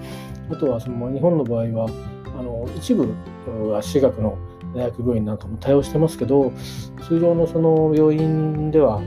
[0.51, 1.89] あとはその日本の場合は
[2.39, 3.03] あの一部
[3.71, 4.37] は私学の
[4.75, 6.53] 大学病院なんかも対応してますけど
[7.07, 9.01] 通常のその病院では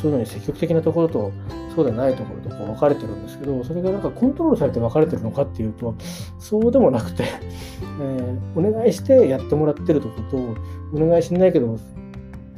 [0.00, 1.32] そういうのに積極的なところと
[1.74, 5.94] そうでないところとこう分かれてるんですけどそれがなんかコントロールされて分かれてるのかっていうと
[6.38, 7.24] そうでもなくて、
[8.00, 10.36] えー、お願いしてやってもらってるとこと
[10.94, 11.78] お願いしないけど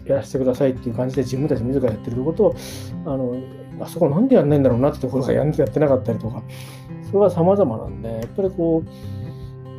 [0.04, 2.54] やらせてくださいっていう感じで自分たち自らやってるとこと
[3.04, 3.34] あの
[3.80, 6.42] あそこなんでやんないんだろうなってところがやってなかったりとか
[7.06, 8.90] それは様々なんでやっぱりこう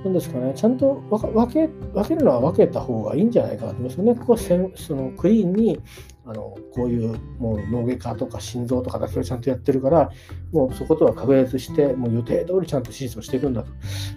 [0.04, 4.16] なんですかね、ちゃんと分け分けるのは分けた方がいいんじゃないかと思いますよね。
[4.16, 5.80] ここはせそのクリーンに
[6.26, 10.12] あのこういうもう脳外科とか心臓とかだけをちゃんとやってるから
[10.52, 13.66] もうそことは確立してもう予定通りちゃんと手術をしていくんだ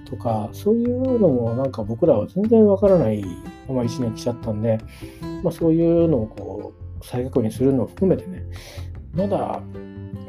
[0.04, 3.24] とかそういうのもなんか僕らは全然わからない
[3.68, 4.78] まま1年来ちゃったんで、
[5.42, 8.44] まあ、そういうのをこう再確認するのを含めてね
[9.14, 9.62] まだ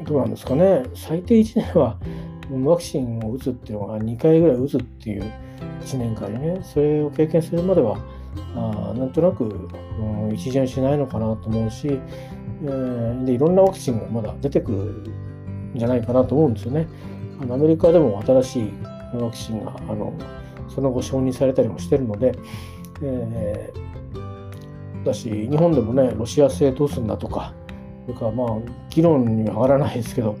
[0.04, 1.98] どうなんですかね最低1年は
[2.50, 5.32] ワクチンを打つっていうのが2回ぐらい打つっていう
[5.82, 7.98] 1年間にねそれを経験するまでは
[8.54, 16.86] あなんとなく、うん、一巡しないのかなと思うし、えー、でいろんなワクチンがまだ出てくるんじゃないかなと思うんですよね。
[17.40, 18.72] あのアメリカでも新しい
[19.14, 20.12] ワクチンがあの
[20.68, 22.32] その後承認されたりもしてるので、
[23.02, 27.54] えー、だし日本でもねロシア製どうすんだとか
[28.06, 28.48] それかまあ
[28.90, 30.38] 議論には上がらないですけど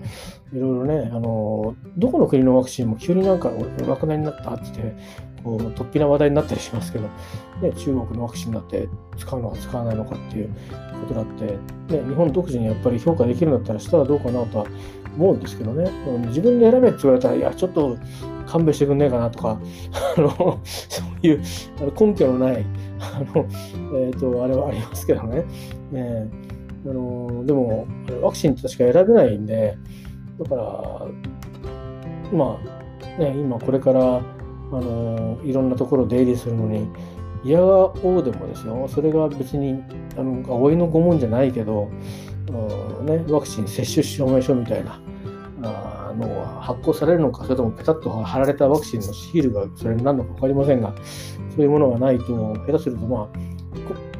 [0.52, 4.96] いろいろねあのどこの国のワクチンも急になんかお亡くなりになったって
[5.46, 7.06] こう突飛な話題になったりしますけど、
[7.62, 10.50] ね、中国のワクチンだって使うのか使わないのかっていう
[11.06, 14.66] ことだって、ね、日本独自にやっぱり評価できるんだったらしたらどうかなとは
[15.16, 15.88] 思うんですけどね、
[16.26, 17.96] 自分で選べって言われたら、いや、ちょっと
[18.46, 19.60] 勘弁してくんねえかなとか、
[20.18, 21.40] あのそういう
[21.98, 22.66] 根拠のない、
[23.00, 23.46] あの
[24.00, 25.44] えーと、あれはありますけどね。
[25.92, 27.86] えー、あのでも、
[28.20, 29.78] ワクチンって確か選べないんで、
[30.40, 31.06] だから、
[32.32, 32.58] ま
[33.16, 34.20] あ、ね、今これから
[34.72, 36.88] あのいろんなところ出入りするのに
[37.44, 37.66] 嫌が
[38.02, 38.88] おうでもですよ。
[38.88, 39.82] それが別に
[40.16, 41.90] あの葵の御門じゃないけど、
[43.02, 45.00] ね、ワクチン接種証明書みたいな
[45.62, 50.94] あの発行されるのかそれともペタッと貼られたワクチンのシールがそれになるのか分かりませんが
[51.54, 53.38] そういうものがないと下手するとまあ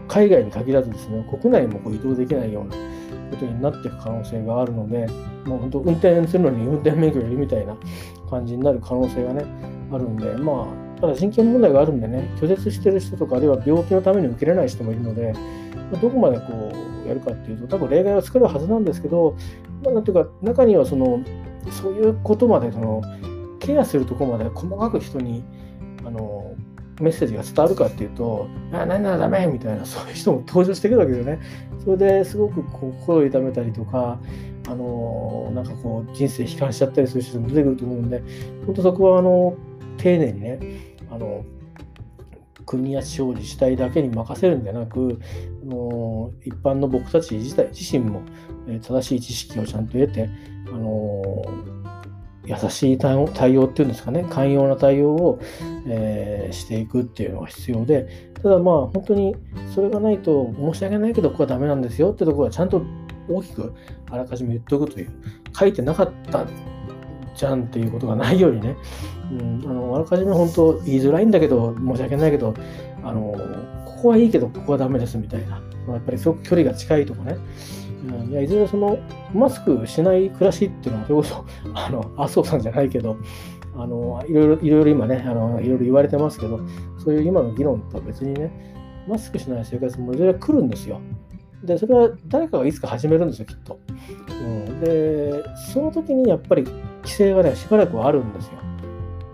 [0.09, 2.77] 海外に限らずですね国内もこう移動できないような
[3.31, 5.07] ことになっていく可能性があるので
[5.45, 7.77] もう本当運転するのに運転免許よりみたいな
[8.31, 9.45] 感じになる可能性がね
[9.93, 15.33] あるんで、まあ、ただ人権問題があるんでね、拒絶してる人とか、あるいは病気のために受けれない人もいるので、
[16.01, 16.73] どこまでこ
[17.05, 19.37] うやるかっていうと、多分例外は作るはずなんですけど、
[19.85, 21.21] まあ、なんていうか、中にはその、
[21.71, 23.03] そういうことまでその、
[23.59, 25.43] ケアするとこまで細かく人に
[26.05, 26.55] あの
[27.01, 31.41] メッセージが伝わるかっていうと、あ、何ならダメみたいな、そういう人も登場してくるわけですよね。
[31.85, 34.19] それですごく心を痛めたりとか、
[34.69, 38.23] あのなんかこう人生悲観しちゃったりする人も出てくると思うんで、
[38.67, 39.55] 本当そこはあの
[39.97, 40.59] 丁寧にね、
[41.11, 41.45] あの
[42.65, 45.21] 国や地方自治体だけに任せるんじゃなく、
[45.65, 48.23] の一般の僕たち自体自身も
[48.83, 50.29] 正しい知識をちゃんと得て、
[50.69, 51.45] あの
[52.45, 55.41] 優しい対応対応っていうんですかね、寛容な対応を、
[55.87, 59.35] えー、していくっていうのが必要で、ただまあ本当に
[59.75, 62.83] それがないと申し訳ないけどここはダメなんですよってところはちゃんと
[63.29, 63.75] 大きく
[64.11, 65.11] あらかじめ言っておくという、
[65.59, 66.47] 書いてなかった
[67.35, 68.77] じゃんっていうことがないようにね、
[69.33, 72.55] うん、あのあらかじめ本当言いづらいんだけど、申し訳ないけど、
[73.03, 73.33] あの
[73.85, 77.37] ここはいいけどここはダメですみたいな、まあやっぱりすごく距離が近いとかね、
[78.09, 78.99] うん、いやいずれその
[79.35, 83.17] マスクしない暮らしっていうのはそれこそ あの麻生さんじゃないけど
[83.77, 86.61] あのいろいろいろいろ今ねあのいろいろ言われてますけど
[86.99, 88.51] そういう今の議論とは別にね
[89.09, 91.01] マスクしない生活もいずれ来るんですよ。
[91.63, 93.79] でそれは誰かがいつか始めるんですよきっと。
[94.29, 98.53] うん、でその時にやっぱり規制がねしばらくはあるんですよ。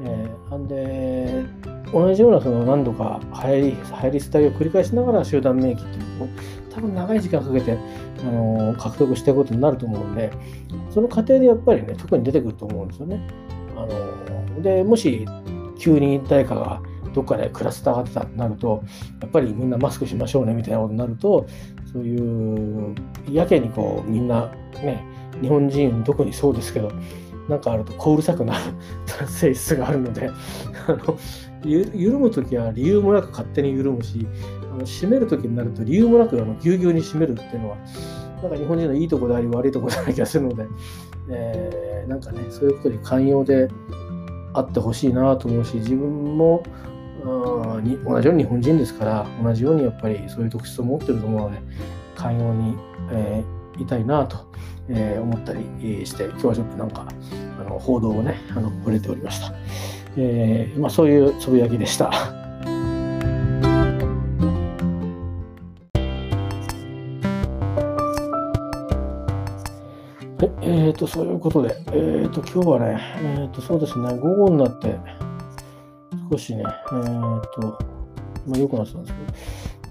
[0.05, 1.45] えー、んで
[1.93, 6.29] 同じようなその何度か流行り流行り廃りを繰り返しながら集団免疫っていうのを
[6.71, 7.79] 多分長い時間かけて
[8.21, 10.33] あの獲得していくことになると思うんで、
[10.91, 13.29] その過程でやっぱりね、特に出てくると思うんですよね。
[13.77, 15.27] あのでもし
[15.79, 16.81] 急に誰かが
[17.12, 18.83] どっかでクラスターが出たとなると、
[19.21, 21.47] やっぱりみんなマスクしましょうねみたいなことになると、
[21.93, 22.95] そういう
[23.31, 24.51] やけにこうみんな
[24.83, 25.05] ね、
[25.43, 26.91] 日本人特にそうですけど、
[27.48, 28.61] なんかあるとこううるさくなる
[29.26, 30.31] 性質があるので、
[30.87, 31.18] あの
[31.64, 34.26] 緩むときは理由もなく勝手に緩むし、
[34.72, 37.76] あの締めるときになると理由もなくあのぎゅうぎゅうに締めるっていうのは、
[38.42, 40.66] なんか日本人のいいとこであり悪いとこである気がするので、
[41.28, 43.68] えー、なんかね、そういうことに寛容で
[44.52, 46.62] あってほしいなと思うし、自分も
[47.24, 51.62] あに同じように日本人ですから、同じようにやっぱりそういう特質を持ってると思うので、
[52.16, 52.76] 寛容に、
[53.12, 54.38] えー、いたいなと、
[54.94, 57.07] えー、思ったりして、今日はちょっとなんか、
[57.61, 59.55] あの報道をね、あの触れておりました。
[60.16, 62.12] えーまあ、そういうつぶやきでした。
[70.64, 74.96] えーと、そういうことで、えーと、今日はね、えーと、そうですね、午後になって、
[76.31, 77.78] 少しね、えーと、
[78.46, 79.14] まあ、良くなってたんです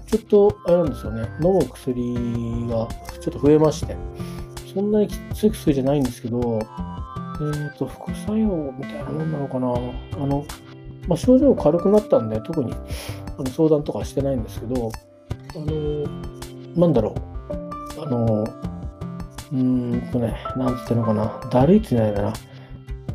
[0.08, 2.14] けど、ちょっと、あれなんですよね、飲む薬
[2.68, 2.88] が
[3.20, 3.96] ちょっと増えまして、
[4.72, 9.68] そんなにきつい薬じゃないんですけど、えーと、副作用みたいなもんなのかな、
[10.22, 10.44] あの、
[11.08, 12.72] まあ、症状軽くなったんで、特に
[13.38, 14.90] あの相談とかしてないんですけど、
[15.54, 16.06] あの、
[16.76, 17.14] なんだろ
[17.96, 18.44] う、あの、
[19.52, 22.32] うーんとね、なんつってのかな、だるいってないかな。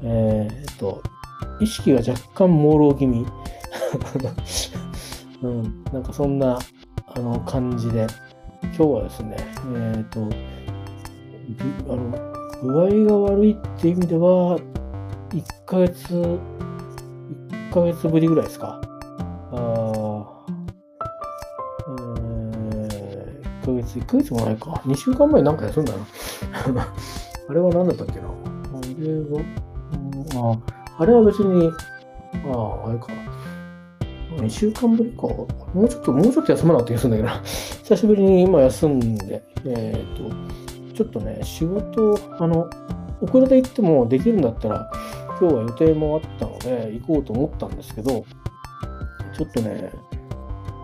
[0.04, 1.02] えー、と、
[1.60, 3.26] 意識が若干朦朧気味。
[5.42, 6.58] うん、なんかそんな
[7.16, 8.08] あの感じで、
[8.64, 9.38] 今日はですね、
[9.76, 10.30] えー、と、
[11.90, 12.12] あの
[12.64, 14.60] 具合が悪いっていう意味では、
[15.30, 16.40] 1ヶ月、1
[17.74, 18.82] ヶ月ぶりぐらいですか？
[19.52, 20.24] あ
[23.68, 24.72] ヶ月、1ヶ月もないか。
[24.86, 26.00] 2週間前なんか休んだな。
[27.50, 28.28] あれは何だったっけな？
[28.28, 28.32] あ
[29.00, 30.58] れは、
[30.98, 31.70] ああれは別に、
[32.52, 33.08] ああ、あれか。
[34.38, 35.24] 2週間ぶりか。
[35.24, 35.48] も
[35.84, 37.44] うちょっと、もうちょっと休まなかった気がするんだけど
[37.84, 40.36] 久しぶりに今休んで、えっ、ー、と、
[40.98, 42.68] ちょっとね、仕事、あの、
[43.22, 44.92] 遅れて行ってもできるんだったら、
[45.40, 48.26] 今日は予定もあったので、行こうと思ったんですけど、
[49.38, 49.92] ちょっとね、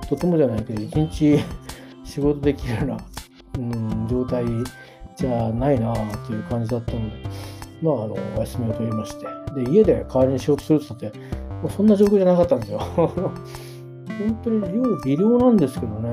[0.07, 1.39] とてもじゃないけど、一日
[2.05, 2.97] 仕事できるような、
[3.57, 4.45] うん、状態
[5.17, 5.91] じゃないな
[6.27, 7.15] という感じだったので、
[7.81, 9.25] まあ、あの、お休みを取りまして、
[9.63, 11.25] で、家で代わりに仕事するって言って、も
[11.65, 12.77] うそんな状況じゃなかったんですよ。
[12.95, 16.11] 本当に量微量なんですけどね、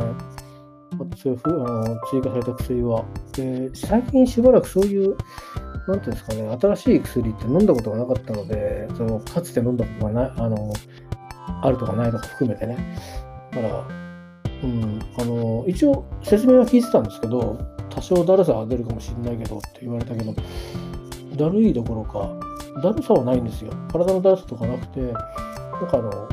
[1.17, 3.05] そういうあの追加された薬は。
[3.33, 5.17] で、最近しばらくそういう、
[5.89, 10.73] なんていうんですかね、新しい薬って飲んだことがなかったので、そのかつて飲んだことがない、あの、
[11.63, 12.77] あるとかないとか含めてね。
[13.53, 14.01] だから、
[14.63, 20.35] うん、あの一応説明は聞いてたんですけど多少だるさが出るかもしれないけどって言われたけど
[21.37, 22.31] だるいどころか
[22.83, 25.19] だるさはないんですよ体のだるさとかなくてなんか
[25.95, 26.29] あの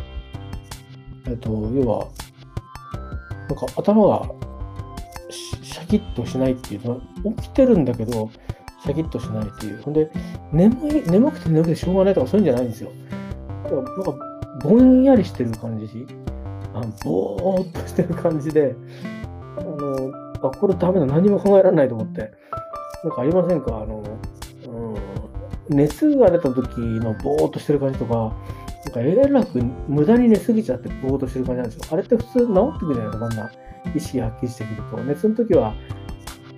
[1.28, 2.08] えっと要は
[3.50, 4.47] なんか頭が
[5.30, 7.02] シャキッとしないっていうの
[7.36, 8.30] 起きてるんだけど
[8.84, 9.82] シャキッとしないっていう。
[9.82, 10.10] ほんで
[10.52, 12.92] 眠い眠くて眠くてしょうがないとかそういうんじゃないんですよ。
[13.64, 14.14] だからなんか
[14.64, 16.08] ぼんやりしてる感じ。
[16.74, 18.76] あぼーっとしてる感じで
[19.58, 20.12] あの
[20.48, 21.06] あこれダメだ。
[21.06, 22.32] 何も考えられないと思って。
[23.04, 23.78] なんかありませんか？
[23.78, 24.04] あの、
[25.70, 31.84] うん、熱が出た時のぼーっとしてる感じとかなんかえらく無駄に寝すぎちゃってぼーっとしてる感じなんですよ。
[31.92, 33.52] あれって普通治ってくるじゃないですかこんな
[33.96, 35.74] 意識がはっきりしてくると熱の時は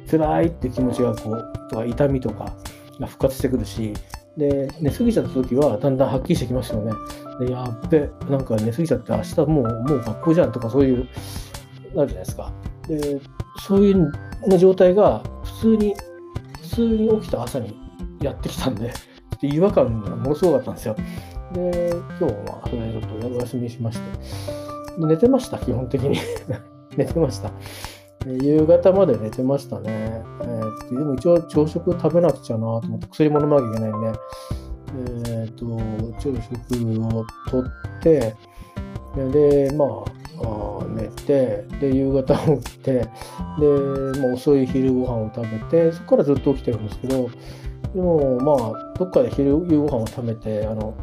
[0.09, 2.55] 辛いって気持ちがこうとか痛みとか
[2.99, 3.93] が復活してくるし
[4.37, 6.91] で寝すぎちゃった時はだんだんはっきりしてきますよね。
[7.39, 12.51] でやっべなんか寝すぎちゃって明日もうもう学校じゃんとかそういうなるじゃないですか。
[12.87, 13.21] で
[13.65, 14.11] そういう
[14.57, 15.93] 状態が普通に
[16.61, 17.77] 普通に起きた朝に
[18.21, 18.93] やってきたんで
[19.41, 20.95] で違和感がものすごかったんですよ。
[21.53, 24.99] で今日はそれでちょっとお休みしまして。
[24.99, 26.17] で寝てました基本的に。
[26.97, 27.51] 寝てました
[28.25, 30.21] 夕方まで寝てましたね。
[30.41, 34.19] えー、でも一応朝食食べなくちゃなと思って薬も飲まなきゃいけないんで、
[35.29, 35.65] え、ー、と、
[36.19, 37.63] 朝食をとっ
[38.01, 38.35] て、
[39.15, 43.07] で、まあ、あ寝て、で、夕方起きて、で、
[44.19, 47.29] まあ、遅い昼ご飯を食べて、そこからずっと起きてるんですけど、
[47.93, 50.93] でも、まあ、どっかで昼夕ご飯を食べて、あの、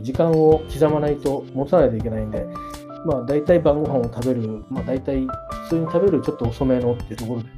[0.00, 2.46] 時間を刻まないと持たないといけないんで、
[3.04, 7.48] まあ、大体晩ご飯を食べる、まあ、大体普通に食べるちょっと遅めのっていうところで、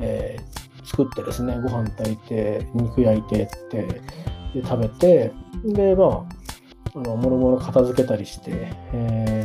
[0.00, 3.82] えー、作ってですね、ご飯炊いて、肉焼いてって
[4.54, 5.32] で食べて、
[5.64, 8.50] で、まあ、あの、もろもろ片付けたりして、
[8.92, 9.44] え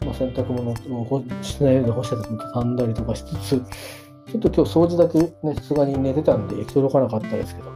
[0.00, 7.70] ー、まあ、洗濯物を室内で干してたの畳んだりとかしつつ、ちょっと今日掃除だけね、さすがに寝てたんで行き届かなかったですけど、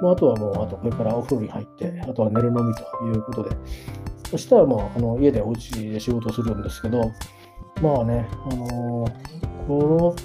[0.00, 3.56] まあ、あとはもう、あとこれからお風呂に入って、あとは寝るのみということで、
[4.30, 7.12] そしたら、まあ、あの家でお家で仕事するんですけど、
[7.80, 10.16] まあね、あのー、こ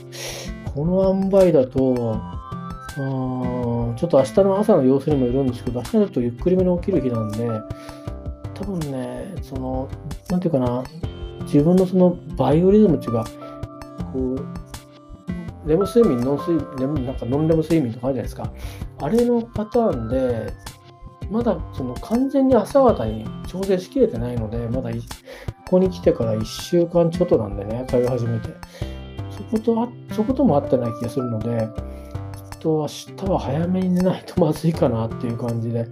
[0.65, 2.19] の、この塩梅だと、
[2.95, 7.47] ちょっと明日の朝の様子にもよるんですけど、明日だとゆっくりめに起きる日なんで、
[8.53, 9.87] 多分ね、その、
[10.29, 10.83] なんていうかな、
[11.43, 13.25] 自分のそのバイオリズムっていうか、
[14.11, 18.51] こう、レム睡眠、ノン睡眠、なんかノンレム睡眠とかあるじゃないですか。
[19.01, 20.53] あれのパターンで、
[21.33, 24.99] まだその完全に朝方に調整しきれてないので、まだこ
[25.67, 28.49] こに来てから1週間ちょっとなんでね、通い始めて。
[29.31, 35.87] そことあ、そことも合ってない気がするので、ちょっと明日は早めに寝ないとまずいかなっていう感じで、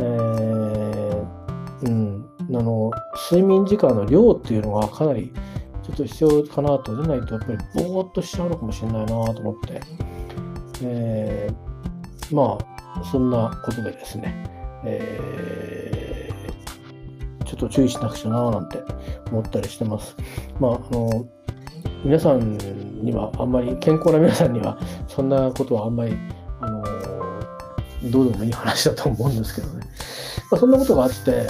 [0.00, 2.90] えー、うん、あの、
[3.30, 5.32] 睡眠時間の量っていうのがかなり
[5.84, 9.80] ちょっと必要かなと、でないとやっぱりぼーっとしちゃうのかもしれないなと思って、
[10.82, 14.53] えー、まあ、そんなことでですね、
[14.84, 18.82] えー、ちょっと注意しなくちゃななんて
[19.30, 20.16] 思ったりしてます。
[20.60, 21.26] まあ、あの、
[22.04, 22.58] 皆さん
[23.02, 24.78] にはあんまり、健康な皆さんには、
[25.08, 26.16] そんなことはあんまり、
[26.60, 26.84] あの、
[28.10, 29.86] どうでもいい話だと思うんですけどね。
[30.50, 31.48] まあ、そんなことがあって、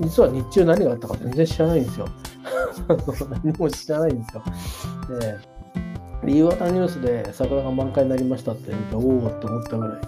[0.00, 2.08] 実は日中何があったか全然知らないんですよ。
[3.44, 4.42] 何も知らないんですよ。
[6.24, 10.06] で、夕方ニュースで桜が満開になりましたって見て、おおって思ったぐらいで、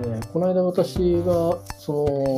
[0.00, 1.92] でこの間私がそ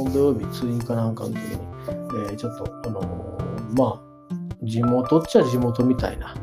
[0.07, 4.15] の土曜日通院かなんかの時に、えー、ちょっとあのー、まあ
[4.63, 6.35] 地元っちゃ地元みたいな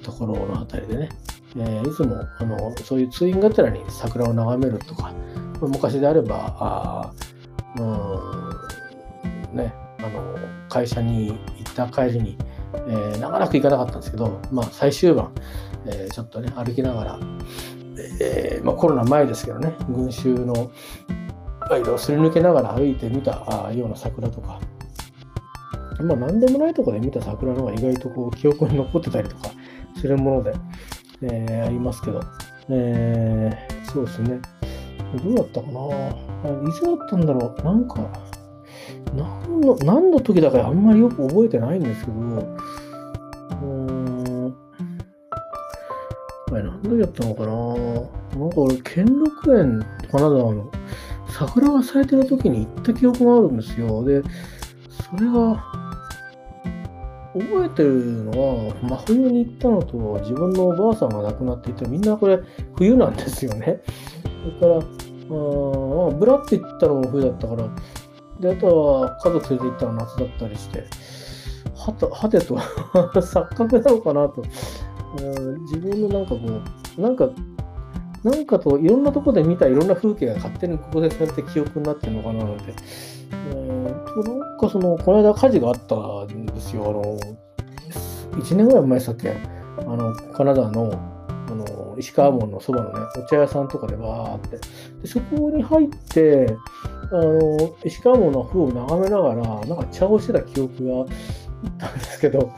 [0.00, 1.08] ところのあたりでね、
[1.56, 5.12] えー、いつもあのそういう通院がてらに桜を眺めるとか
[5.60, 7.12] 昔であればあ
[7.78, 10.36] うんねあの
[10.68, 11.34] 会社に行
[11.68, 12.38] った帰りに、
[12.74, 15.32] えー、長らく行かなかったんですけど、まあ、最終盤、
[15.86, 17.18] えー、ちょっとね歩きながら、
[18.20, 20.70] えー、まあ、コロナ前ですけどね、群衆の
[21.70, 23.30] 間をすり抜けながら歩いてみた
[23.74, 24.60] ような桜とか、
[26.00, 29.50] まあ、何でもないところで見た桜の方が意外とこう記憶に残ってたりとか
[30.00, 30.54] するもので、
[31.22, 32.22] えー、ありますけど、
[32.70, 34.40] えー、そうですね。
[35.22, 35.72] どうだったかな。
[36.68, 37.62] いつだったんだろう。
[37.62, 38.08] なんか、
[39.14, 42.56] 何の、何の時だかあんまりよく覚えてないんですけど、
[46.52, 48.40] 前何時やったのかな？
[48.40, 49.80] なんか俺、兼六園、
[50.10, 50.70] 金沢の
[51.28, 54.04] 桜が咲いてる時に行った記憶があるんですよ。
[54.04, 54.22] で、
[54.90, 55.64] それが、
[57.32, 62.38] 覚えてるのは、真冬に行ったのと、自分のおばあさんが亡くなっていて、みんなこれ、
[62.76, 63.80] 冬なんですよね。
[64.60, 67.68] それから、あブラって行ったのも冬だったから、
[68.40, 70.84] で、あとは家族連れて行ったの夏だったりして、
[71.74, 72.56] はた、はてと
[73.18, 74.42] 錯覚なのかなと
[75.62, 76.38] 自分のなんかこ
[76.98, 77.30] う、なんか、
[78.24, 82.72] なんかといろんなとこで見たいろんな風景が勝手にここでされて記憶になってるのかななんて。
[83.32, 85.96] えー、なんかその、この間火事があった
[86.32, 86.84] んですよ。
[86.86, 87.18] あの、
[88.40, 89.36] 1年ぐらい前でしたっけ？
[89.78, 90.92] あの、金沢の、
[91.48, 94.58] あの、石川門のそばのね、お茶屋さんとかでわーって。
[95.02, 96.56] で、そこに入って、
[97.10, 101.06] あの、石川門の風を眺めながら、なんか茶をしてた記憶があっ
[101.78, 102.52] たんですけど、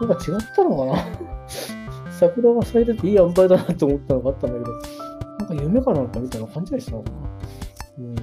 [0.00, 1.04] なんか違ったのかな？
[2.20, 4.72] 桜が咲いてていい塩梅だなって思ったのがあったんだけど、
[5.38, 7.16] なんか夢かなんかみたいな感じがしたのかな。
[7.98, 8.14] うん、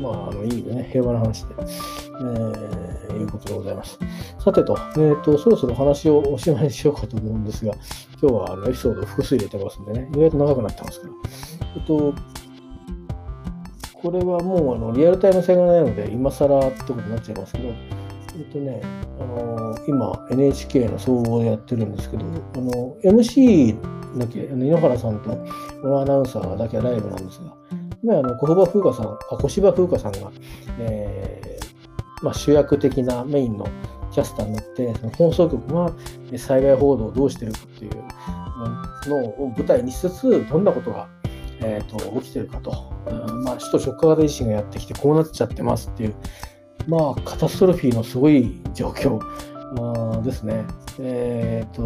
[0.00, 1.54] まあ、あの、いいね、平和な話で。
[1.58, 3.98] えー、いうことでございます。
[4.38, 7.74] さてと、えっ、ー、と、そろそろ話をおしまいにしようかと思うんですが、
[8.20, 11.12] 今日はあのエピソードを複数入れてますんでね、意外と長くなってますから。
[11.76, 12.14] えっと、
[13.94, 17.72] これはもうあのリアルタイム性がないので、今更ってことになっちゃいますけど、
[18.34, 18.80] えっとね、
[19.20, 23.76] あの今 NHK の総合でやってるんですけど、あの MC
[24.18, 25.30] だけ、あの井ノ原さんと
[25.82, 27.54] 小野アナウンサーだけはライブなんですが、
[28.02, 30.32] 今あの小芝風花さん、あ小芝風花さんが、
[30.78, 33.66] えーまあ、主役的なメインの
[34.12, 35.92] キャスターになって、その放送局が
[36.38, 41.08] 災害報道をどうしてるかっていうのを舞台にしつつ、どんなことが
[41.64, 46.14] えーと、起きてるかと、うんまあ、首都直下型地震がやってきてこうなっちゃってますっていう、
[46.88, 49.20] まあ、カタストロフィーのすごい状況
[50.22, 50.64] ですね。
[51.00, 51.82] えっ、と、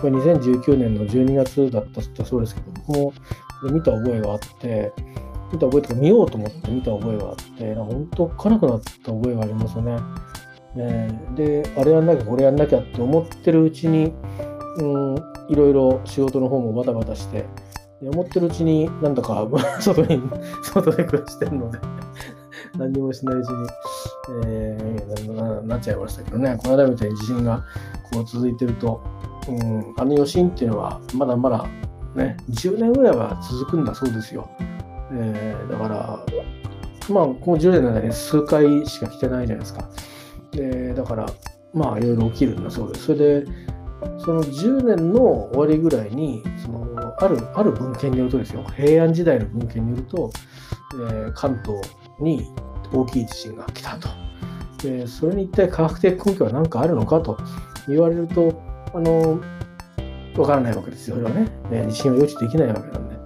[0.00, 3.12] これ2019年の12月だったそうですけど、僕も
[3.72, 4.92] 見た覚えがあって、
[5.52, 9.98] 見た覚えとか見ようと思って見た覚えがあって、本当、かなくなった覚えがありますよね。
[10.76, 14.12] ねで、あれやんなきゃ、これやんなきゃって思ってるうちに、
[14.78, 15.16] うん、
[15.48, 17.46] いろいろ仕事の方もバタバタして、
[18.00, 19.48] 思ってるうちになんだか
[19.80, 20.22] 外に、
[20.62, 21.78] 外で暮らしてるので
[22.76, 23.68] 何にもしないうちに、
[24.46, 27.64] えー、ななっちゃいましたけどね、この間みたいに地震が
[28.10, 29.02] こう続いてると、
[29.48, 31.66] うん、あの余震っていうのはまだまだ
[32.14, 34.48] ね、10年ぐらいは続くんだそうですよ。
[35.12, 36.24] えー、だから、
[37.08, 39.88] まあ、この10年の間に数回しか来てないじゃないですか。
[40.52, 41.26] で、だから、
[41.72, 43.06] まあ、いろいろ起きるんだそうです。
[43.06, 43.46] それで、
[44.18, 50.30] その10年の終わりぐらいに、そのあるある文献によるとですよ、平安時代の文献によると、
[50.94, 51.80] えー、関東
[52.20, 52.46] に
[52.92, 54.08] 大きい地震が来たと。
[54.82, 57.38] でそれに一体科学的根拠は何かあるのかと
[57.88, 58.60] 言われると、
[58.94, 59.40] あの、
[60.36, 61.50] わからないわけですよ、それはね。
[61.88, 63.16] 地震は予知できないわけなんで。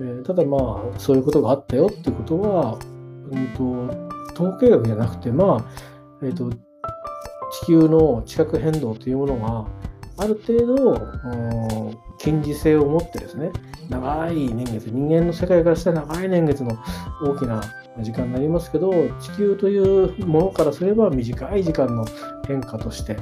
[0.00, 2.78] え、ただまあ、そういうことがあったよってことは、
[3.30, 5.64] うんと、統計学じゃなくて、まあ、
[6.22, 9.66] えっ、ー、と、地球の地殻変動というものが、
[10.20, 13.50] ある程度、近似性を持ってですね、
[13.88, 16.78] 長い年月、人間の世界からしたら長い年月の
[17.22, 17.62] 大きな
[18.00, 22.04] 時間になりますけど、地球というものからすれば短い時間の
[22.46, 23.16] 変化として、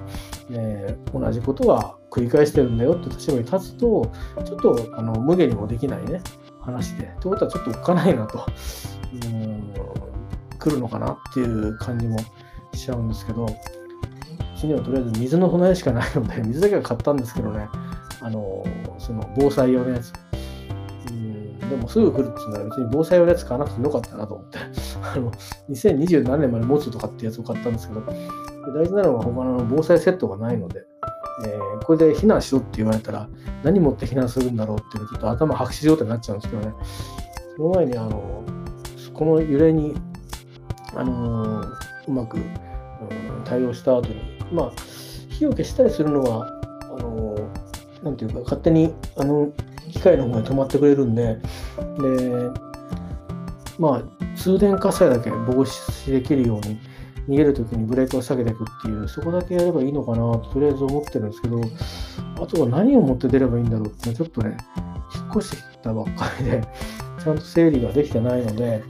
[0.50, 4.10] えー、同じことは繰り返してるんだよって立場に立つと、
[4.44, 6.20] ちょっとあの無限にもできないね、
[6.60, 7.04] 話で。
[7.04, 8.44] ってことはちょっとおっかないなと、
[9.12, 9.72] うん、
[10.58, 12.18] 来るのかなっていう感じも
[12.74, 13.46] しちゃうんですけど、
[14.58, 17.68] ちにはとりあえず水の備えしかないので、水だけは買ったんですけどね、
[18.20, 18.64] あの、
[18.98, 20.12] その防災用のやつ。
[21.10, 24.58] うん、でもすぐ来るっていうのは別に防災用のやつ買わなくてよかったなと思って、
[25.02, 25.30] あの、
[25.70, 28.02] 2027年まで持つとかってやつを買ったんですけど、
[28.72, 30.84] 大事なのは他の防災セットがないので、
[31.44, 33.28] えー、これで避難しろって言われたら、
[33.62, 36.74] 何持って避難するんだろうっていうのちょっと頭白紙状態になっちゃうんですけどね、
[37.56, 38.42] その前に、あの、
[39.14, 39.94] この揺れに、
[40.94, 41.68] あのー、
[42.08, 42.44] うまく、うん、
[43.44, 44.72] 対応した後に、まあ、
[45.28, 46.46] 火を消したりするのは、
[46.96, 47.36] あの、
[48.02, 49.52] なんていうか、勝手に、あの、
[49.90, 51.40] 機械の方に止まってくれるんで、で、
[53.78, 56.78] まあ、通電火災だけ防止できるように、
[57.28, 61.60] 逃げるときにブレーキを下げていくっていう、そこだけやればいいのかなと、とりあえず思ってるんですけど、
[62.42, 64.56] あとは何を持って出ればいいんだろうってちょっとね、
[65.14, 66.62] 引っ越してきたばっかりで、
[67.22, 68.82] ちゃんと整理ができてないので、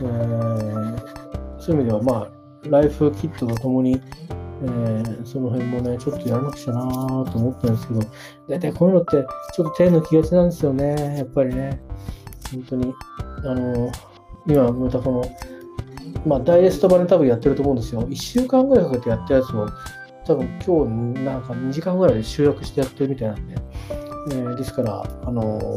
[0.00, 4.00] えー、そういう意味では、まあ、ライフキットとともに、
[4.62, 8.00] えー、その辺もね、ちょっとやらなくちゃなと思ったんですけど、
[8.48, 11.82] 大体こういうのってちょっと手抜きがちなんですよね、やっぱりね。
[12.52, 12.94] 本当に。
[13.44, 13.92] あの、
[14.46, 15.24] 今、またこの、
[16.26, 18.02] まあ、ダイエスト版で多分やってると思うんですよ。
[18.02, 19.68] 1週間ぐらいかけてやったやつを、
[20.24, 23.56] 多分今日なんか2時間ぐらいで集約してやってるみたいなんで、
[24.30, 25.76] えー、ですから、あの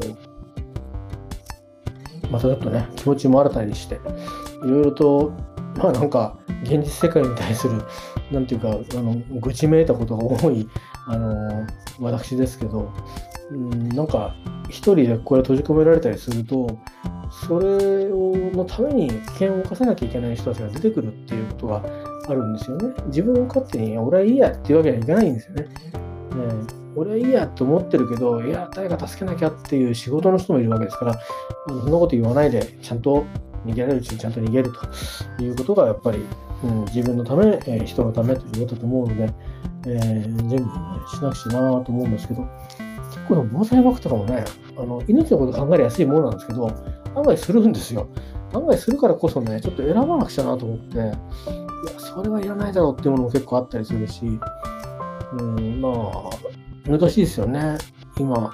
[2.31, 5.33] またちょっとね、気持ちも新たにして、いろいろと、
[5.77, 7.81] まあなんか、現実世界に対する、
[8.31, 10.67] なんていうか、あの愚痴めいたことが多い、
[11.07, 11.65] あの
[11.99, 12.91] 私ですけど、
[13.51, 14.33] うん、なんか、
[14.69, 16.79] 一人でこれ閉じ込められたりすると、
[17.47, 21.83] それをのために危険を冒さなきゃいけない人たちが出てくるっていうことが
[22.27, 22.93] あるんですよね。
[23.07, 25.63] 自分勝手に、俺はいいやっていうわけにはいかないんですよね。
[25.63, 25.69] ね
[26.95, 31.19] 俺はいいやと思ってるけど、いや、誰か助けなきゃっていう仕事の人もいるわけですから、
[31.67, 33.25] そんなこと言わないで、ちゃんと
[33.65, 34.71] 逃げられるうちにちゃんと逃げる
[35.37, 36.19] ということがやっぱり、
[36.63, 39.33] うん、自分のため、え、人のためということだと思うので、
[39.87, 42.47] えー、準備、ね、しなくちゃなと思うんですけど、
[43.15, 44.45] 結構の防災枠とかもね、
[44.77, 46.71] あの命のこと考えやすいものなんですけど、
[47.15, 48.07] 案外するんですよ。
[48.53, 51.13] 案外するからこそね、ちょっと選ばなくちゃなと思って、いや、
[51.97, 54.25] それはいらないだろうっていうものも結構あったりするし、
[55.37, 57.77] うん、まあ、難しいですよね。
[58.17, 58.51] 今、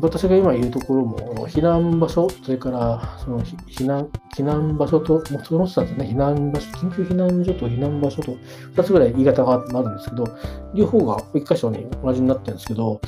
[0.00, 8.36] 私が今いるところも、避難場所、それからその避難避難場所と、もうその人たちね、避難場所、緊急避難所と避難場所と、
[8.74, 10.24] 2つぐらい言い方があるんですけど、
[10.74, 13.00] 両方が1箇所に同じになってるんですけど、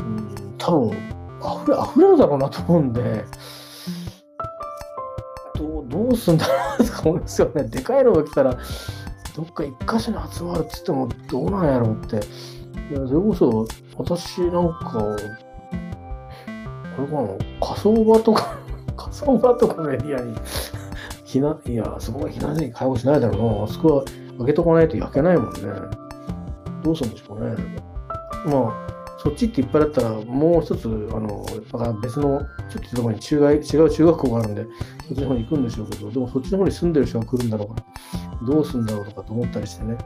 [0.00, 3.24] うん、多分、溢れ、溢れるだろうなと思うんで、
[5.56, 7.64] どう、どうすんだろうと思うんですよね。
[7.64, 8.56] でかいのが来たら、
[9.34, 12.16] どっか1箇所に集まるっつってもどうなんやろうって。
[12.16, 12.18] い
[12.94, 13.66] や、それこそ、
[13.96, 15.16] 私なんか、
[17.02, 17.28] れかな、
[17.60, 18.58] 火葬場とか
[18.96, 20.34] 火葬場とかのエリアに
[21.24, 23.64] 避難、いや、そこは避難所に介護しないだろうな。
[23.64, 24.04] あそこは
[24.38, 25.52] 開けとかないと焼けないもんね。
[26.82, 27.54] どうするんでしょうね。
[28.44, 34.66] まあ、そっちっていっぱいだったら、もう一つ、あの、だから別の、ちょっとところに中外違う中学校があるんで、
[35.08, 37.82] そっちの方に行くんでしょうけど、でもそっちの方に住んでる人が来るんだろうか
[38.40, 39.96] ら、どうするんだろうとかと思ったりしてね。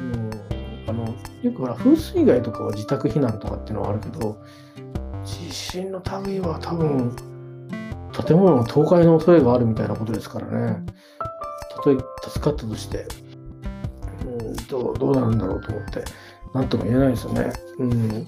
[0.00, 0.30] うん
[0.84, 1.04] あの
[1.42, 4.38] よくほら、風水害とかは自宅避難とかっていうのはあるけど、
[5.24, 7.14] 地震の類は多分、
[8.26, 10.84] 建物の倒壊の恐れがあるみたいなことですからね。
[11.74, 11.96] たとえ
[12.28, 13.06] 助かったとして、
[14.26, 16.04] うんどうどうなるんだろうと思って、
[16.54, 17.52] なんとも言えないですよね。
[17.78, 18.24] うん。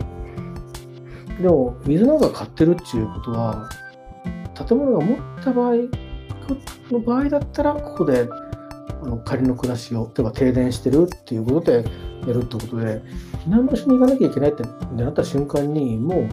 [1.43, 3.69] でも、水なんか買ってるっていうことは、
[4.67, 5.75] 建物が持った場合
[6.91, 8.29] の場合だったら、ここで
[9.03, 11.85] あの仮の暮らしを、例えば停電してるっていうことで
[12.27, 13.03] やるってことで、
[13.47, 14.63] 避難場所に行かなきゃいけないって
[14.95, 16.29] なった瞬間に、もう、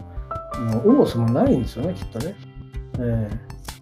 [0.84, 2.34] 有無そもないんですよね、きっとね。
[2.98, 3.30] え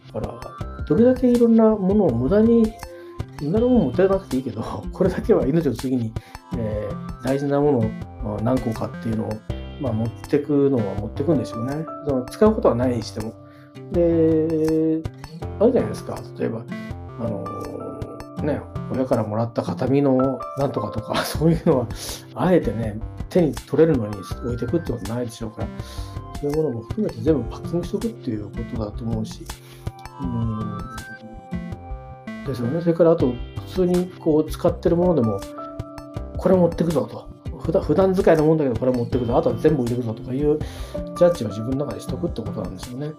[0.08, 2.72] ー、だから、どれだけいろんなものを無駄に、
[3.40, 4.62] 無駄なものを持ってなくていいけど、
[4.92, 6.12] これだけは命を次に、
[6.56, 7.72] えー、大事なも
[8.24, 9.30] のを何個かっていうのを、
[9.80, 11.84] まあ、持ってくのは持ってくんでしょうね。
[12.06, 13.32] その使うことはないにしても。
[13.92, 15.02] で、
[15.58, 16.18] あるじゃないですか。
[16.38, 16.62] 例えば、
[17.20, 17.44] あの、
[18.42, 18.60] ね、
[18.92, 21.86] 親からもらった形見のなんとかとか、 そういうのは、
[22.34, 25.68] あえてね、手に取れるのに置いてくってことないでしょうから、
[26.40, 29.44] そういうものも含めて全部パッキングしておくっていうことだと思うし、
[30.22, 30.78] うん、
[32.46, 32.80] ですよね。
[32.80, 33.34] それからあと、
[33.66, 35.38] 普通にこう使ってるものでも、
[36.38, 37.28] これ持ってくぞと。
[37.58, 39.36] 普段普段使いのもんだけど、これ持ってくぞ。
[39.36, 43.12] あとは全部入れるぞとかいうジャッジを自分の中でしとくってことなんですよね。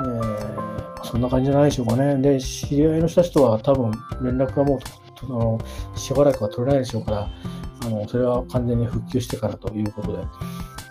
[0.00, 2.16] えー、そんな感じじゃないでしょうかね。
[2.16, 3.92] で、知り合いの人たちとは多分
[4.22, 4.78] 連絡がもう
[5.22, 5.58] あの
[5.94, 7.28] しばらくは取れないでしょうから、
[7.84, 10.24] あのそれは完全に復旧してからということで。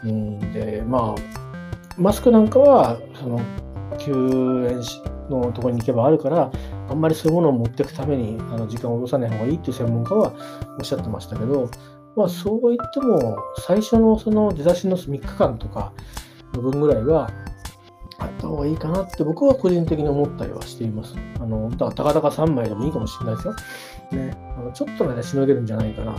[0.04, 1.39] うんで、まあ、
[2.00, 3.42] マスクなんかは、その、
[3.98, 4.82] 救援
[5.30, 6.52] のところに行けばあるから、
[6.90, 10.34] あんまりそういうものを持っていくためにあの時間を落とさない方がいいっていう専門家は
[10.80, 11.70] おっしゃってましたけど、
[12.16, 15.92] まあ、そう言っても、最初のその出だしの3日間とか
[16.54, 17.30] の分ぐらいは、
[18.20, 21.16] あった方がいいかなって僕は個人的に思ったりはしています。
[21.40, 23.56] あの、だからたかたか3枚でもいいかもしれないですよ。
[24.12, 24.38] ね。
[24.58, 26.14] あのちょっとの間しのげるんじゃないかな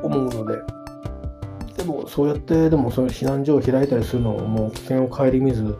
[0.00, 0.58] と思うので、
[1.78, 5.78] でもそうやってでもその避難所を開いたりするのをもう危険を顧みず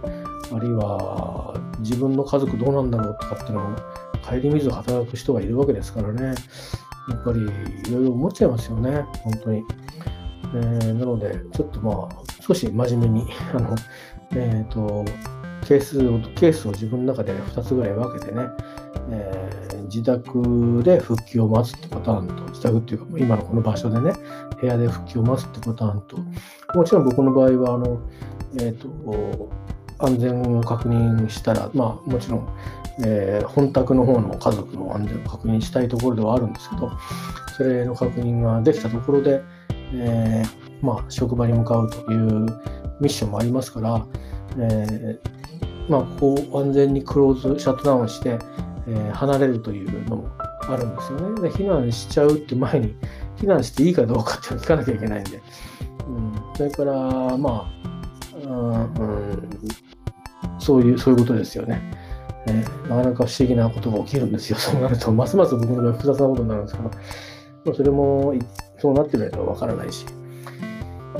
[0.52, 3.76] あるいは自分の家族どうなんだろうとかっていうのも
[4.22, 6.34] 顧みず働く人がいるわけですからね。
[7.08, 7.44] やっぱりい
[7.92, 9.04] ろいろ思っちゃいますよね。
[9.22, 9.64] 本当に、
[10.54, 13.74] えー、なのでちょっとまあ少し真面目にあの
[14.32, 15.04] えっ、ー、と
[15.66, 18.42] ケースをケースを自分の中で2つぐらい分けてね、
[19.10, 24.12] えー、自宅で復旧を待つってパターンと、自宅っていうか、今のこの場所でね、
[24.60, 26.18] 部屋で復旧を待つってパターンと、
[26.74, 28.00] もちろん僕の場合は、あの、
[28.60, 29.50] えっ、ー、と、
[29.98, 32.48] 安全を確認したら、まあ、もちろん、
[33.04, 36.90] えー、本宅の方の家族の安全を確認したいところではあるんですけど、
[37.56, 39.42] それの確認ができたところで、
[39.94, 42.46] えー、まあ、職場に向かうという
[43.00, 44.06] ミッションもありますから、
[44.58, 45.38] えー
[45.88, 48.38] まあ、こう安全にクローズ、シャットダウンして、
[48.88, 51.42] え、離れるというのもあるんですよね。
[51.42, 52.94] で避難しちゃうって前に、
[53.36, 55.42] 避難していいかどうかっていうのを聞かなきゃいけないんで。
[56.08, 57.70] うん、それから、ま
[58.44, 59.58] あ、うん、
[60.58, 61.82] そういう、そういうことですよね。
[62.46, 64.56] えー、なかなか不思議なことが起きるんですよ。
[64.56, 66.94] そうなると、ますます僕の場合複雑なことになるんですけど、ま
[67.72, 68.34] あ、それも
[68.78, 70.06] そうなってないとわからないし、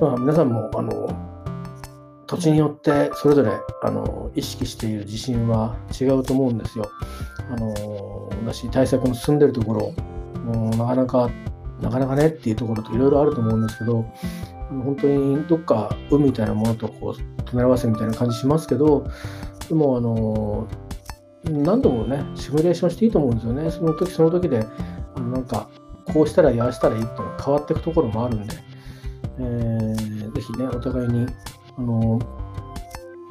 [0.01, 1.38] まあ、皆さんも、あの、
[2.29, 3.53] 土地によってそれぞれ
[3.83, 6.91] あの意識している地震は違うと思うんですよ。
[7.51, 9.95] あの私対策の進んでるところ、
[10.53, 11.31] う、なかなか
[11.81, 14.05] なかなかねっていうところといろいろあると思うんですけど
[14.69, 19.09] 本当にどっか海みたいなものとこう隣り合わせみたいな感じしますけど
[19.69, 20.69] でもあの
[21.45, 24.67] 何度もねシミュレーションしていいと思うんですよねその時その時で
[25.15, 25.71] あのなんか
[26.13, 28.55] こうしたらやあしたらいいっていうのが変わっていくところもあるんで、
[29.39, 31.27] えー、ぜひねお互いに
[31.79, 32.19] あの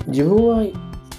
[0.07, 0.63] 自分は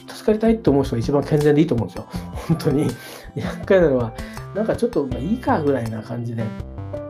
[0.08, 2.06] 助かりたいって思う人が一番健全でいいと思うんですよ。
[2.48, 2.88] 本当に。
[3.34, 4.12] 厄介なのは、
[4.54, 6.42] なんかちょっと、まあ、いいかぐらいな感じで、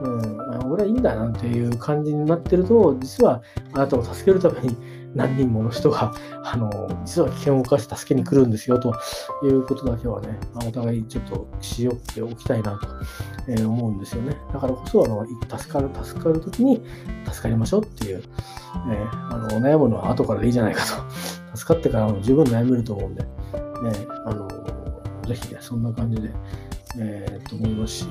[0.02, 3.40] うん、俺はいいんだなんていう感じになってると、実は
[3.72, 4.76] あなたを助けるために
[5.14, 6.12] 何人もの人が、
[6.44, 6.70] あの、
[7.04, 8.94] 実は危険を冒して助けに来るんですよと
[9.42, 12.88] いうことだけはね、まお互いちょっとしよっておきたいなと、
[13.48, 14.36] え思うんですよね。
[14.52, 15.26] だからこそ、あの、
[15.58, 16.82] 助かる、助かるときに
[17.24, 18.22] 助かりましょうっていう、
[18.90, 20.92] えー、あの、悩むのは後からでいいじゃないかと。
[21.56, 23.28] 助かってからも十分悩めると思うんで、ね、
[24.26, 24.48] あの、
[25.26, 26.30] ぜひね、そんな感じで、
[26.98, 28.06] えー、と思いますし、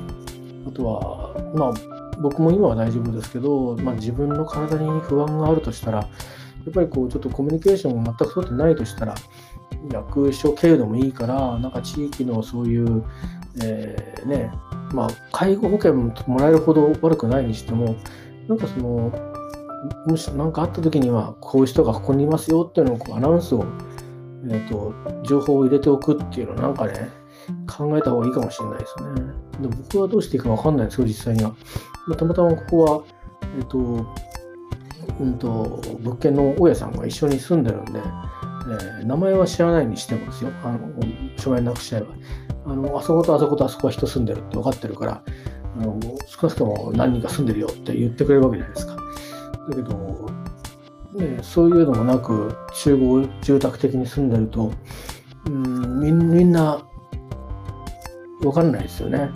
[0.67, 1.73] あとは、まあ、
[2.21, 6.07] 僕も今は大丈夫ですけど、まあ、自分の体に不安があるとしたら、
[6.69, 9.15] っぱりこう、ちょっとコミュニケーションが全く取ってないとしたら、
[9.91, 13.03] 役所経由でもいいから、なんか地域のそういう、
[13.63, 14.51] えー、ね、
[14.93, 17.95] まあ、介護保険ももらえるほど悪くないにしても、
[18.47, 19.11] なんかその、
[20.05, 23.65] もし何かあった時には、こういう人がここにいますよっていうのをこうアナウンスを、
[24.49, 24.93] えーと、
[25.23, 27.09] 情報を入れておくっていうのはなんかね、
[27.67, 29.21] 考えた方がいいかもしれないですね。
[29.61, 31.51] で僕はどうしていいかわかんないですよ、実際には。
[32.07, 33.03] まあ、たまたまここは、
[33.57, 34.05] えっ、ー、と、
[35.19, 40.79] うんと、物件の大家さんが一緒に住んでるんで、えー、名前は知らないにしてもですよ、あの、
[41.37, 42.07] 署名なくしちゃえば。
[42.65, 45.23] あの、あそことあそことあそこは人住んでるって分かってるから、
[45.79, 48.95] あの少なくとも何人か住んでるよって言ってくれるわけじゃないですか。
[49.69, 50.29] だけど、
[51.15, 54.71] ね、そういうのもなく集合住宅的に住んでると、
[55.45, 56.81] うんみんな
[58.41, 59.29] 分かんないですよね。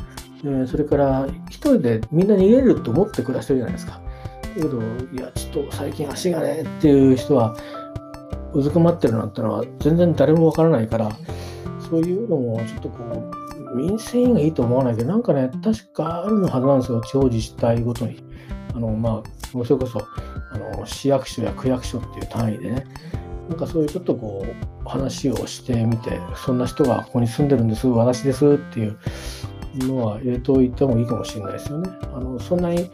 [0.66, 4.02] それから一人でみんな逃げると思って暮らしてるじゃないですか。
[4.56, 4.80] けど、
[5.14, 7.56] いや、ちょっと最近足がねっていう人は、
[8.54, 11.10] うずくまってるなんてのは全然誰もわからないから、
[11.90, 13.32] そういうのもちょっとこ
[13.74, 18.24] う、民生委員がいいと思わないけど、なんかね、確かあるのはずなんですよ、地方自治体ごとに。
[18.76, 20.02] あの、まあ、それこそ、
[20.52, 22.86] あの、市役所や区役所っていう単位でね、
[23.50, 28.98] なんかそういうちょっとこう、話をしてみて、そんな人がここに住んでるんです、私ですっていう
[29.80, 31.90] のは入れておいてもいいかもしれないですよね。
[32.14, 32.90] あの、そんなに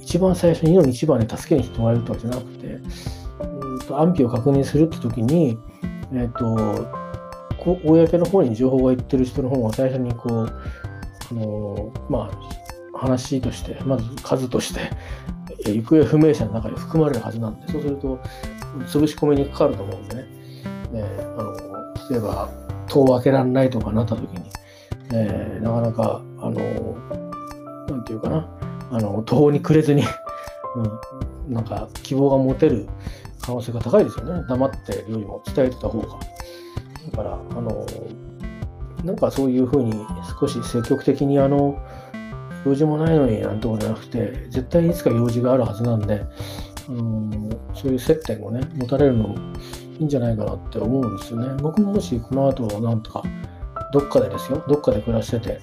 [0.00, 5.58] 一番最初にの一番に助けに来てもらえるとかじゃなくて、うんと安否を確認するって時に、
[6.12, 7.00] えっ、ー、と、
[7.58, 10.46] 公の方に情報がいってる人の方が最初にこう、
[11.30, 12.30] あのま
[12.94, 14.90] あ、話として、まず数として、
[15.70, 18.18] 行方不明者の中に含まれるはずなんで、そうすると、
[18.86, 20.22] 潰し込みにかかると思うんでね、
[20.92, 21.04] ね
[21.36, 21.54] あの
[22.10, 22.48] 例えば、
[22.88, 24.44] 戸を開けられないとかなった時に、
[25.12, 26.96] え、なかなか、あの、
[27.88, 28.48] なんていうかな、
[28.90, 30.02] あの、途方に暮れずに
[30.76, 32.86] うん、なんか希望が持てる
[33.40, 34.44] 可能性が高いですよね。
[34.48, 36.18] 黙ってるよりも伝えてた方が。
[37.10, 37.86] だから、あの、
[39.04, 39.92] なんかそういうふうに
[40.38, 41.78] 少し積極的にあの、
[42.66, 46.22] 用事もないのになんてことじゃなくて、絶対にいつか用事があるはずなんで、
[46.88, 47.30] あの
[47.74, 49.36] そういう接点をね、持たれるのも
[49.98, 51.48] いいんじゃないかなって思うんですよね。
[51.62, 53.22] 僕ももしこの後なんとか、
[53.92, 55.60] どっかでですよ、どっかで暮らしてて、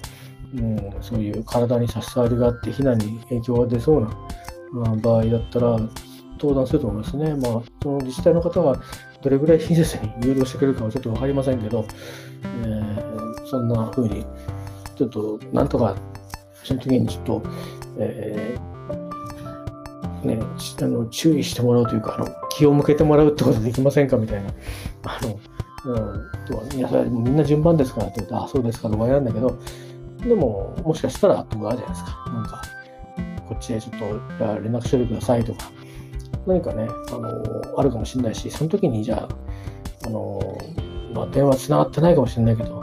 [0.54, 4.08] う、そういう体に差し障りがあって避難に影響が出そうな、
[4.72, 5.78] まあ、場合だったら
[6.38, 7.34] 登壇すると思いますね。
[7.34, 8.80] まあ、その自治体の方が
[9.22, 11.84] どれぐらい親切に誘導してくれるかはちょっと分かりませんけど、
[12.42, 14.24] えー、そんな風に、
[14.96, 15.96] ちょっとなんとか
[16.64, 17.42] その時にちょっと、
[17.98, 20.40] えー、ね、
[20.82, 24.50] あの注意してもらうというかあの、気を向けてもらうってことできませんかみたいな。
[25.04, 25.38] あの
[25.86, 25.96] うん、
[26.44, 29.58] といやみんな順番ですからって言うと、あ、そうですかと終わりなんだけど、
[30.20, 32.30] でも、もしかしたらとかあるじゃないですか。
[32.32, 32.62] なんか、
[33.48, 33.98] こっちへちょっ
[34.38, 35.70] とあ連絡しておいてくださいとか、
[36.46, 40.40] 何かね、あのあるかもしれないし、その時にじゃあ、あの
[41.14, 42.80] まあ、電話つながってないかもしれないけど、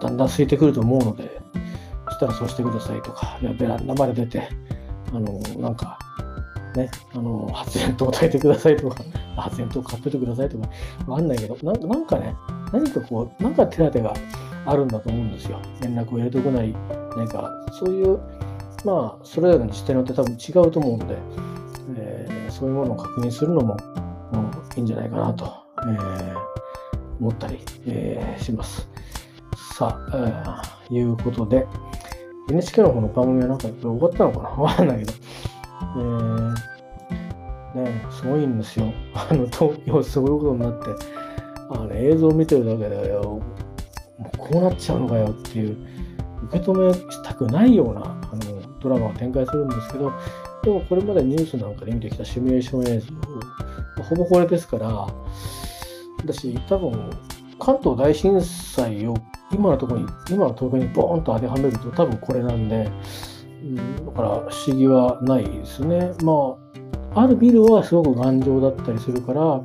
[0.00, 1.40] だんだん空いてくると思うので、
[2.08, 4.48] そしたらそうしてくださいとか、いやベランダまで出て、
[5.12, 5.98] あの、なんか、
[6.76, 9.02] ね、あの、発煙筒を炊いてくださいとか、
[9.36, 10.68] 発煙筒を買っててくださいとか、
[11.06, 12.34] わかんないけどな、なんかね、
[12.72, 14.14] 何かこう、なんか手当てが
[14.66, 15.60] あるんだと思うんですよ。
[15.80, 16.74] 連絡を入れておくなり、
[17.16, 18.18] 何か、そういう、
[18.84, 21.16] まあ、それぞれの自治体によって多分違うと思うので、
[21.96, 23.76] えー、そういうものを確認するのも、
[24.32, 25.52] うん、いいんじゃないかなと、
[25.82, 26.36] えー、
[27.20, 28.88] 思ったり、えー、します。
[29.76, 31.66] さあ、えー、いうことで、
[32.50, 34.48] NHK の方の番組はなんか終わったのかな？
[34.62, 35.12] わかんないけど。
[35.96, 36.54] えー、
[37.82, 38.92] ね、すごいんですよ。
[39.14, 40.86] あの、東京すごいことになって、
[41.70, 43.16] あの映像を見てるだけで、
[44.20, 45.76] もうこうなっちゃうのかよっていう、
[46.44, 46.94] 受け止め
[47.24, 50.12] たくないようなあのドラマが展開するんですけど、
[50.62, 55.06] でもこれまでニュースなんかで見てきたシミュレーション映像、ほぼこれですから、
[56.18, 57.10] 私、多分、
[57.58, 59.14] 関東大震災を
[59.52, 62.90] 今のところに、今の東京にボーンと当てはめると多分これなんで、
[63.62, 66.12] うん、だから不思議はないですね。
[66.22, 66.56] ま
[67.14, 69.60] あ、あるビルはすごく頑丈だったりするから、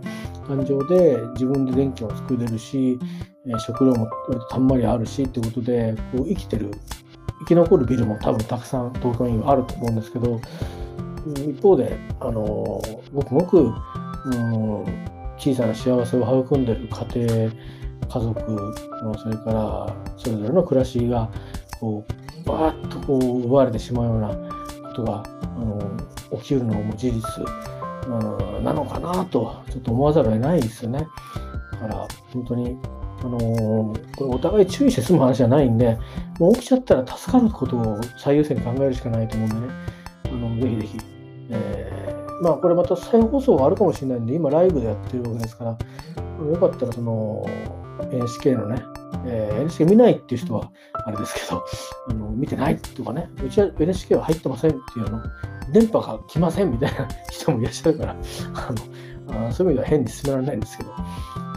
[0.48, 3.00] 誕生で自分で電気を作れるし、
[3.46, 4.08] えー、食料も
[4.50, 6.72] たんまりあるしってことでこう生きてる
[7.42, 10.40] 生き残るビルも多分たくさん東京にはあると思うんですけど
[11.28, 12.82] 一方で、あの
[13.12, 14.86] ごくごく、うん、
[15.38, 17.52] 小さな幸せを育んでる家庭
[18.08, 18.74] 家族
[19.18, 21.30] それからそれぞれの暮らしが
[21.80, 24.30] こうバーッとこう奪われてしまうような
[24.90, 25.98] ことがあの
[26.40, 27.22] 起きるのも事実、
[28.08, 31.08] うん、なのかなとちょっと思わざるを得ないですよね。
[31.72, 32.78] だから本当に
[33.22, 35.98] あのこれお互い注意して済む話じゃないんで、
[36.40, 39.74] もう起きちゃったら助かることを最優先に考えるしかないと思うんでね、
[40.26, 40.98] あのぜひぜひ、
[41.50, 45.78] えー、まあこれまた再放送があるかもしれないんで、今ライブでやってるわけですから、よ
[46.58, 47.46] かったらその
[48.12, 48.82] NHK のね、
[49.26, 50.72] えー、NHK 見ないっていう人は
[51.06, 51.64] あれですけど、
[52.10, 55.22] あの見てないとかね、うちは NHK は入ってませんっていうの、
[55.72, 58.16] 電波が来ませんみたいな 人もいらっしゃるから、
[58.56, 60.90] あのあそういう意味では変に進められないんですけど、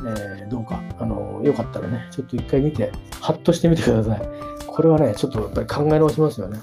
[0.06, 2.92] えー、どうか、あのよかったらね、ちょっと一回見て、
[3.22, 4.22] ハッとしてみてください。
[4.66, 6.58] これはね、ちょっとやっぱり考え直しますよね。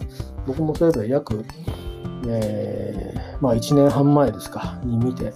[0.45, 1.43] 僕もそういえば約、
[2.27, 5.33] えー、まあ1年半前ですか、に見て、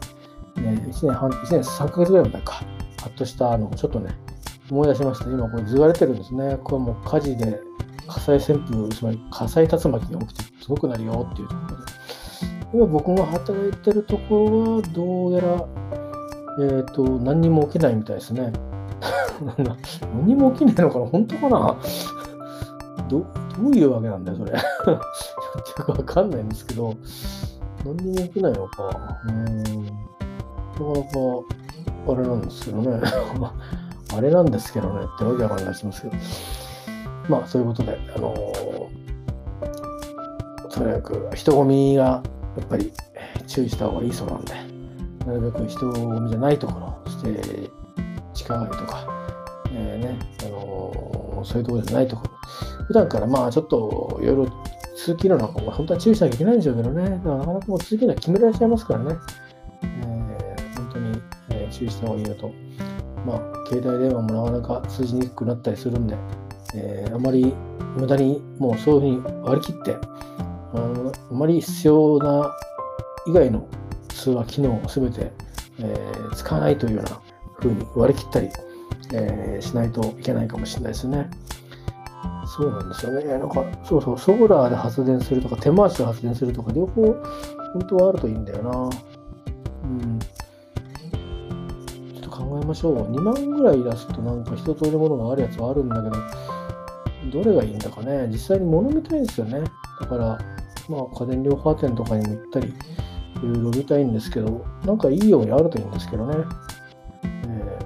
[0.57, 4.15] えー、1年半、1年3ヶ月ぐらい前か、ハッとしたあのちょっとね、
[4.71, 5.25] 思い出しました。
[5.25, 6.57] 今これずがれてるんですね。
[6.63, 7.59] これもう火事で
[8.07, 11.99] 火災旋風、つまり火災竜巻が起きてすごくなるよっていうところで。
[12.71, 15.47] 今僕が働いてるところはどうやら、
[16.61, 18.53] えっ、ー、と、何にも起きないみたいですね。
[19.57, 21.05] 何にも起きないのかな？
[21.07, 21.75] 本当かな？
[23.09, 23.25] ど
[23.57, 24.51] どういうわけなんだよ、それ。
[24.53, 24.59] よ
[25.75, 26.93] くわかんないんですけど、
[27.83, 29.17] 何にも起きないのか。
[29.27, 29.63] うん。
[29.63, 30.03] なか
[30.79, 31.09] なか、
[32.07, 33.01] あれなんですけどね。
[34.15, 36.13] あれなんですけどねってわけわかんないしますけど。
[37.29, 38.39] まあ、そういうことで、あのー、
[40.67, 42.23] とにかく人混みが
[42.57, 42.91] やっぱり
[43.45, 44.55] 注意した方がいいそうなんで、
[45.27, 47.69] なるべく人混みじゃないところ、そして
[48.33, 49.05] 地下街とか、
[49.71, 52.31] えー、ね、あのー、そういうところじゃないところ、
[52.85, 54.47] 普段からまあちょっといろいろ
[54.95, 59.15] 通勤の中も本当は注意しなきゃいけないんでしょうけどね、だからなかなかもう通勤は決められちゃいますからね、
[59.83, 62.51] えー、本当に、え注意した方がいいのと、
[63.25, 66.15] まあ、携帯電話もなかなか通じにくくなったりするんで、
[66.75, 67.53] えー、あまり
[67.97, 72.51] 無駄にもうそういうふうに割り切って、ああまり必要な
[73.27, 73.67] 以外の
[74.09, 75.31] 通話機能を全て、
[75.79, 77.21] えー、使わないというような
[77.59, 78.49] 風に割り切ったり、
[79.13, 81.29] えー、しないといけないかもしれないですね。
[82.45, 83.23] そうなんですよね。
[83.25, 87.03] なんか、そうそう、ソーラーで発電するとか、手回しで発電するとか、両方
[87.73, 88.89] 本当はあるといいんだよな。
[92.69, 93.11] ましょう。
[93.11, 96.09] 2万ぐらい出すとなんか一通りものがあるやつはあるんだけ
[97.31, 98.27] ど、どれがいいんだかね。
[98.27, 99.63] 実際に物見たいんですよね。
[99.99, 100.37] だから、
[100.87, 102.73] まあ家電量販店とかにも行ったり、い
[103.43, 106.35] ろいろ見たいんですけど、なんかいいようにあるといいんですけどね。
[107.23, 107.79] え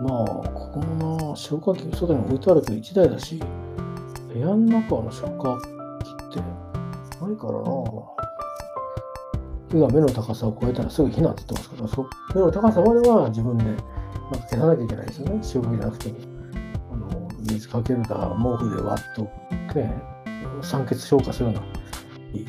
[0.00, 3.42] ー、まあ、ここもな、消火器外に置いてあるけど1台だし、
[4.32, 6.40] 部屋の中の消火器って
[7.20, 8.15] ないからな。
[9.70, 13.84] 火が目の高さを超えたらすぐ避難って言ってますから、目の高さまでは自分でなんか
[14.48, 15.32] 消さなきゃいけないですよね。
[15.34, 16.16] 塩吹じゃなくても。
[16.92, 19.22] あの水かけるか、毛布でわっと、
[19.74, 20.02] ね、
[20.62, 21.66] 酸欠消化するのが
[22.32, 22.46] いい。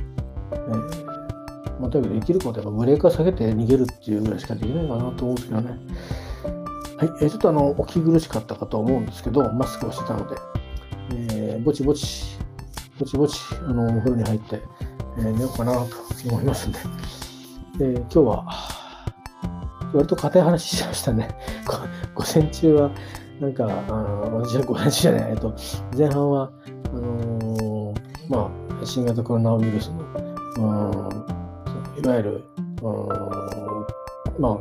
[0.52, 1.08] えー
[1.80, 5.70] まあ、とにかくできることはブレーカー下げて逃げるっていうぐらいしかできないかなと思うんですけどね。
[6.98, 10.36] はい、えー、ちょっとあの、お気苦しかったかと思うんですけど、マスクをしてたので、
[11.12, 12.40] えー、ぼちぼち、
[13.00, 14.60] ぼちぼち、あの、お風呂に入って、
[15.18, 15.88] えー、寝ようかなと
[16.30, 16.80] 思いますんで、
[17.80, 18.46] えー、今日は、
[19.94, 21.30] 割と硬い話しましたね。
[22.14, 22.92] 午前中は、
[23.40, 25.56] なんか、あの私は午前中じゃない、えっと、
[25.98, 26.52] 前半は、
[26.94, 27.96] あのー、
[28.30, 28.50] ま
[28.82, 30.04] あ、新型コロナウイルスの、
[30.58, 32.44] うん、いわゆる、
[32.82, 33.08] うん、
[34.40, 34.60] ま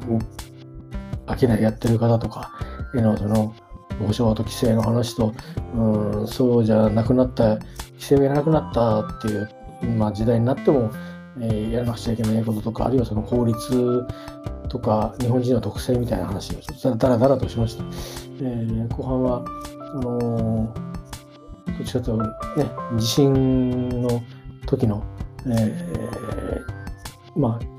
[1.27, 2.51] あ、商いやってる方とか
[2.95, 3.55] への、その、
[4.07, 5.33] 保証と規制の話と、
[5.75, 7.65] うん、そうじゃなくなった、規
[7.99, 9.49] 制がいらなくなったっていう
[9.87, 10.91] まあ、時代になっても、
[11.41, 14.07] えー、やらなくちゃいけないこととか、あるいはその法律
[14.69, 17.85] とか、日本人の特性みたいな話をちょっとだらだらとしました。
[18.41, 19.45] えー、後半は、
[19.95, 24.23] あのー、どっちかというとね、地震の
[24.67, 25.03] 時の、
[25.47, 27.77] えー、まあ、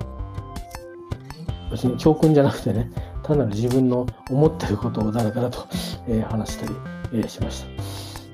[1.72, 2.90] 別に教訓じゃなくてね、
[3.24, 5.68] 単なる自分の思ってることをだらだらと、
[6.08, 6.74] えー、話したり、
[7.14, 7.68] えー、しました。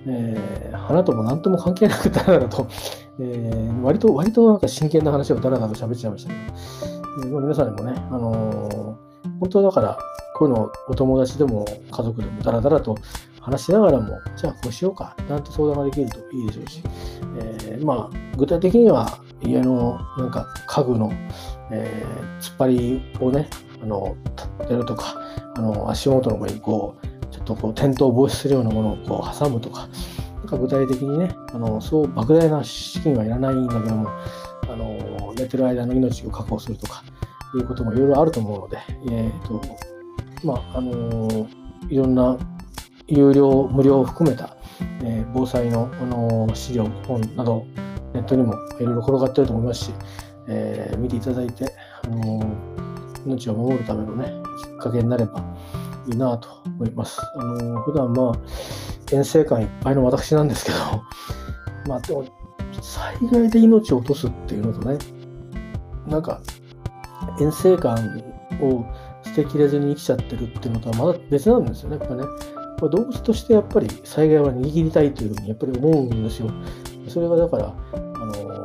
[0.05, 2.67] えー、花とも何とも関係なくだらだらと、
[3.19, 6.41] えー、割と、割となんか真剣な話をだらだら喋っちゃいましたけど、
[7.27, 9.97] えー、皆さんにもね、あのー、本当だから、
[10.35, 12.97] こういうのお友達でも家族でもだらだらと
[13.39, 16.83] 話しながらも、じゃあこうしようか、なんて相談ができるといいでしょうし、
[17.37, 21.11] えー、まあ、具体的には家のなんか家具の、
[21.71, 23.47] えー、突っ張りをね、
[23.81, 24.15] あの、
[24.69, 25.15] やるとか、
[25.55, 29.87] あの、足元の上にこう、ちょっとこう、転倒防止するようなものをこう挟むと、か
[30.57, 34.09] 具体的にね、あの、そう莫大な資金はいらないんだけども、
[34.63, 37.03] あの、寝てる間の命を確保するとか、
[37.57, 38.79] いうこともいろいろあると思うので、
[39.09, 39.61] え、ー、と、
[40.43, 41.47] まあ、あの
[41.89, 42.37] いろんな
[43.07, 44.55] 有料、無料を含めた、
[45.03, 47.65] えー、防災の、あの資料、本など、
[48.13, 49.93] ネットにもいろいろ転がってると思いますし、
[50.47, 51.65] えー、見ていただいて、
[52.03, 52.43] あの
[53.25, 54.33] 命を守るためのね、
[54.63, 55.43] きっかけになれば
[56.07, 57.21] いいなと思います。
[57.35, 58.39] あの普段まあ、
[59.13, 60.77] 遠征感いっぱいの私なんですけど、
[61.87, 62.25] まあでも、
[62.81, 64.97] 災害で命を落とすっていうのとね、
[66.07, 66.41] なんか、
[67.39, 68.21] 遠征感
[68.61, 68.83] を
[69.23, 72.23] 捨てきれずに生きちゃってるっていうのとはまだ別なんですよね、やっぱね。
[72.81, 76.49] 動物としてやっぱり災害は握りたいというふうにやっぱり思うんですよ。
[77.07, 78.63] それがだから、あの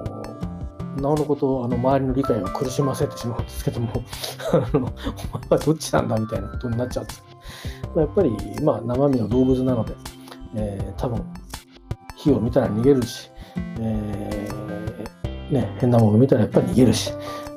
[1.00, 3.92] なおのことあの周りの理解を苦しませてしまうんですけども
[4.52, 4.90] あのお前
[5.50, 7.22] はどっちなんだみたいなことになっちゃうんです
[7.96, 9.94] やっぱり、まあ、生身の動物なので、
[10.54, 11.24] えー、多分
[12.16, 13.30] 火を見たら逃げるし、
[13.80, 17.12] えー、ね、変なもの見たらやっぱり逃げるし、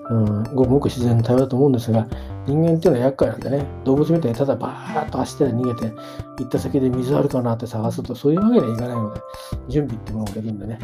[0.10, 2.08] うん、ごくごく自然の対応だと思うんですが、
[2.46, 5.94] 人間っていうのは厄介なんでね、動物みたいにただバーッと走って逃げて、
[6.39, 9.22] 行った先で水あるかなって探すと、そういうわけにはいかないので、
[9.70, 10.80] 準備ってものがいるんでね、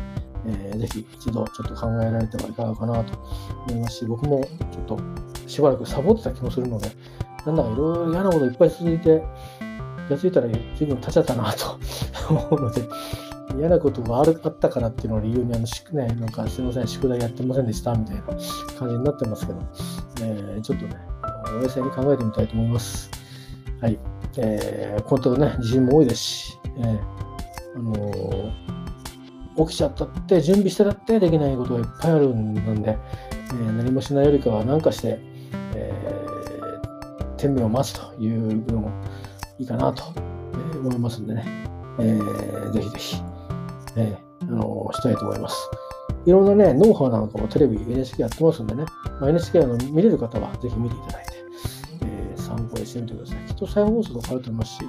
[0.45, 3.17] えー、ぜひ一度ちょっと考えられてはいかがかなと
[3.67, 4.41] 思いますし、僕も
[4.71, 4.99] ちょっと
[5.47, 6.89] しばらくサボってた気もするので、
[7.45, 9.23] なんだかいろいろ嫌なこといっぱい続いて、
[10.07, 11.77] 気がついたら随分経っちゃったなと
[12.29, 12.81] 思うので、
[13.57, 15.65] 嫌なことがあったからっていうのを理由に、あの、
[16.01, 18.21] ね、なんかすいません、宿題やってませんでしたみたいな
[18.77, 19.59] 感じになってますけど、
[20.21, 20.95] えー、ちょっとね、
[21.57, 23.09] お冷静に考えてみたいと思います。
[23.81, 23.99] はい。
[24.37, 26.99] えー、本当ね、地震も多いですし、えー、
[27.75, 35.19] あのー、起きちゃったって、準備してたってできないことがいっぱいあるんで、え、何もしないよりかは何かして、
[35.73, 38.63] えー、天命を待つという
[39.59, 40.03] いいかなと
[40.77, 41.43] 思いますんでね、
[41.99, 43.15] えー、ぜひぜひ、
[43.95, 45.69] えー、あのしたいと思います。
[46.25, 48.83] いろんなね、ノウハウなんかもテレビ、NHK やってますんでね、
[49.21, 51.31] まあ、NHK の見れる方はぜひ見ていただいて、
[52.03, 53.45] えー、参考にしてみてください。
[53.47, 54.81] きっと再放送とかあると思いますし、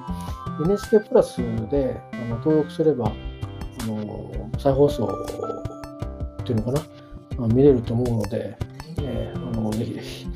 [0.64, 1.37] NHK プラス
[1.71, 5.07] であの登録すれば、あの再放送
[6.43, 6.81] っていうのかな、
[7.39, 8.59] まあ、見れると思うので、
[9.01, 10.27] えー、あのぜひぜひ。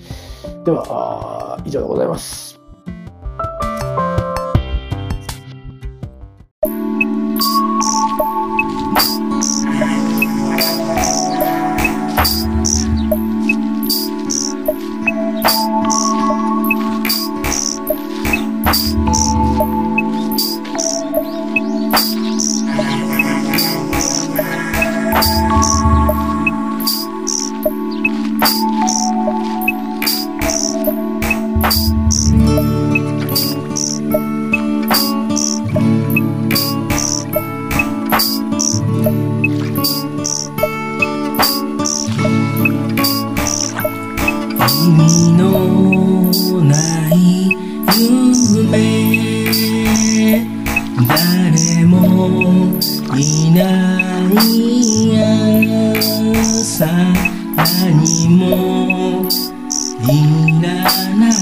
[0.65, 2.62] では、以上でございます。
[56.73, 56.87] さ
[57.55, 59.31] 何もい
[60.63, 60.73] ら
[61.17, 61.33] ない。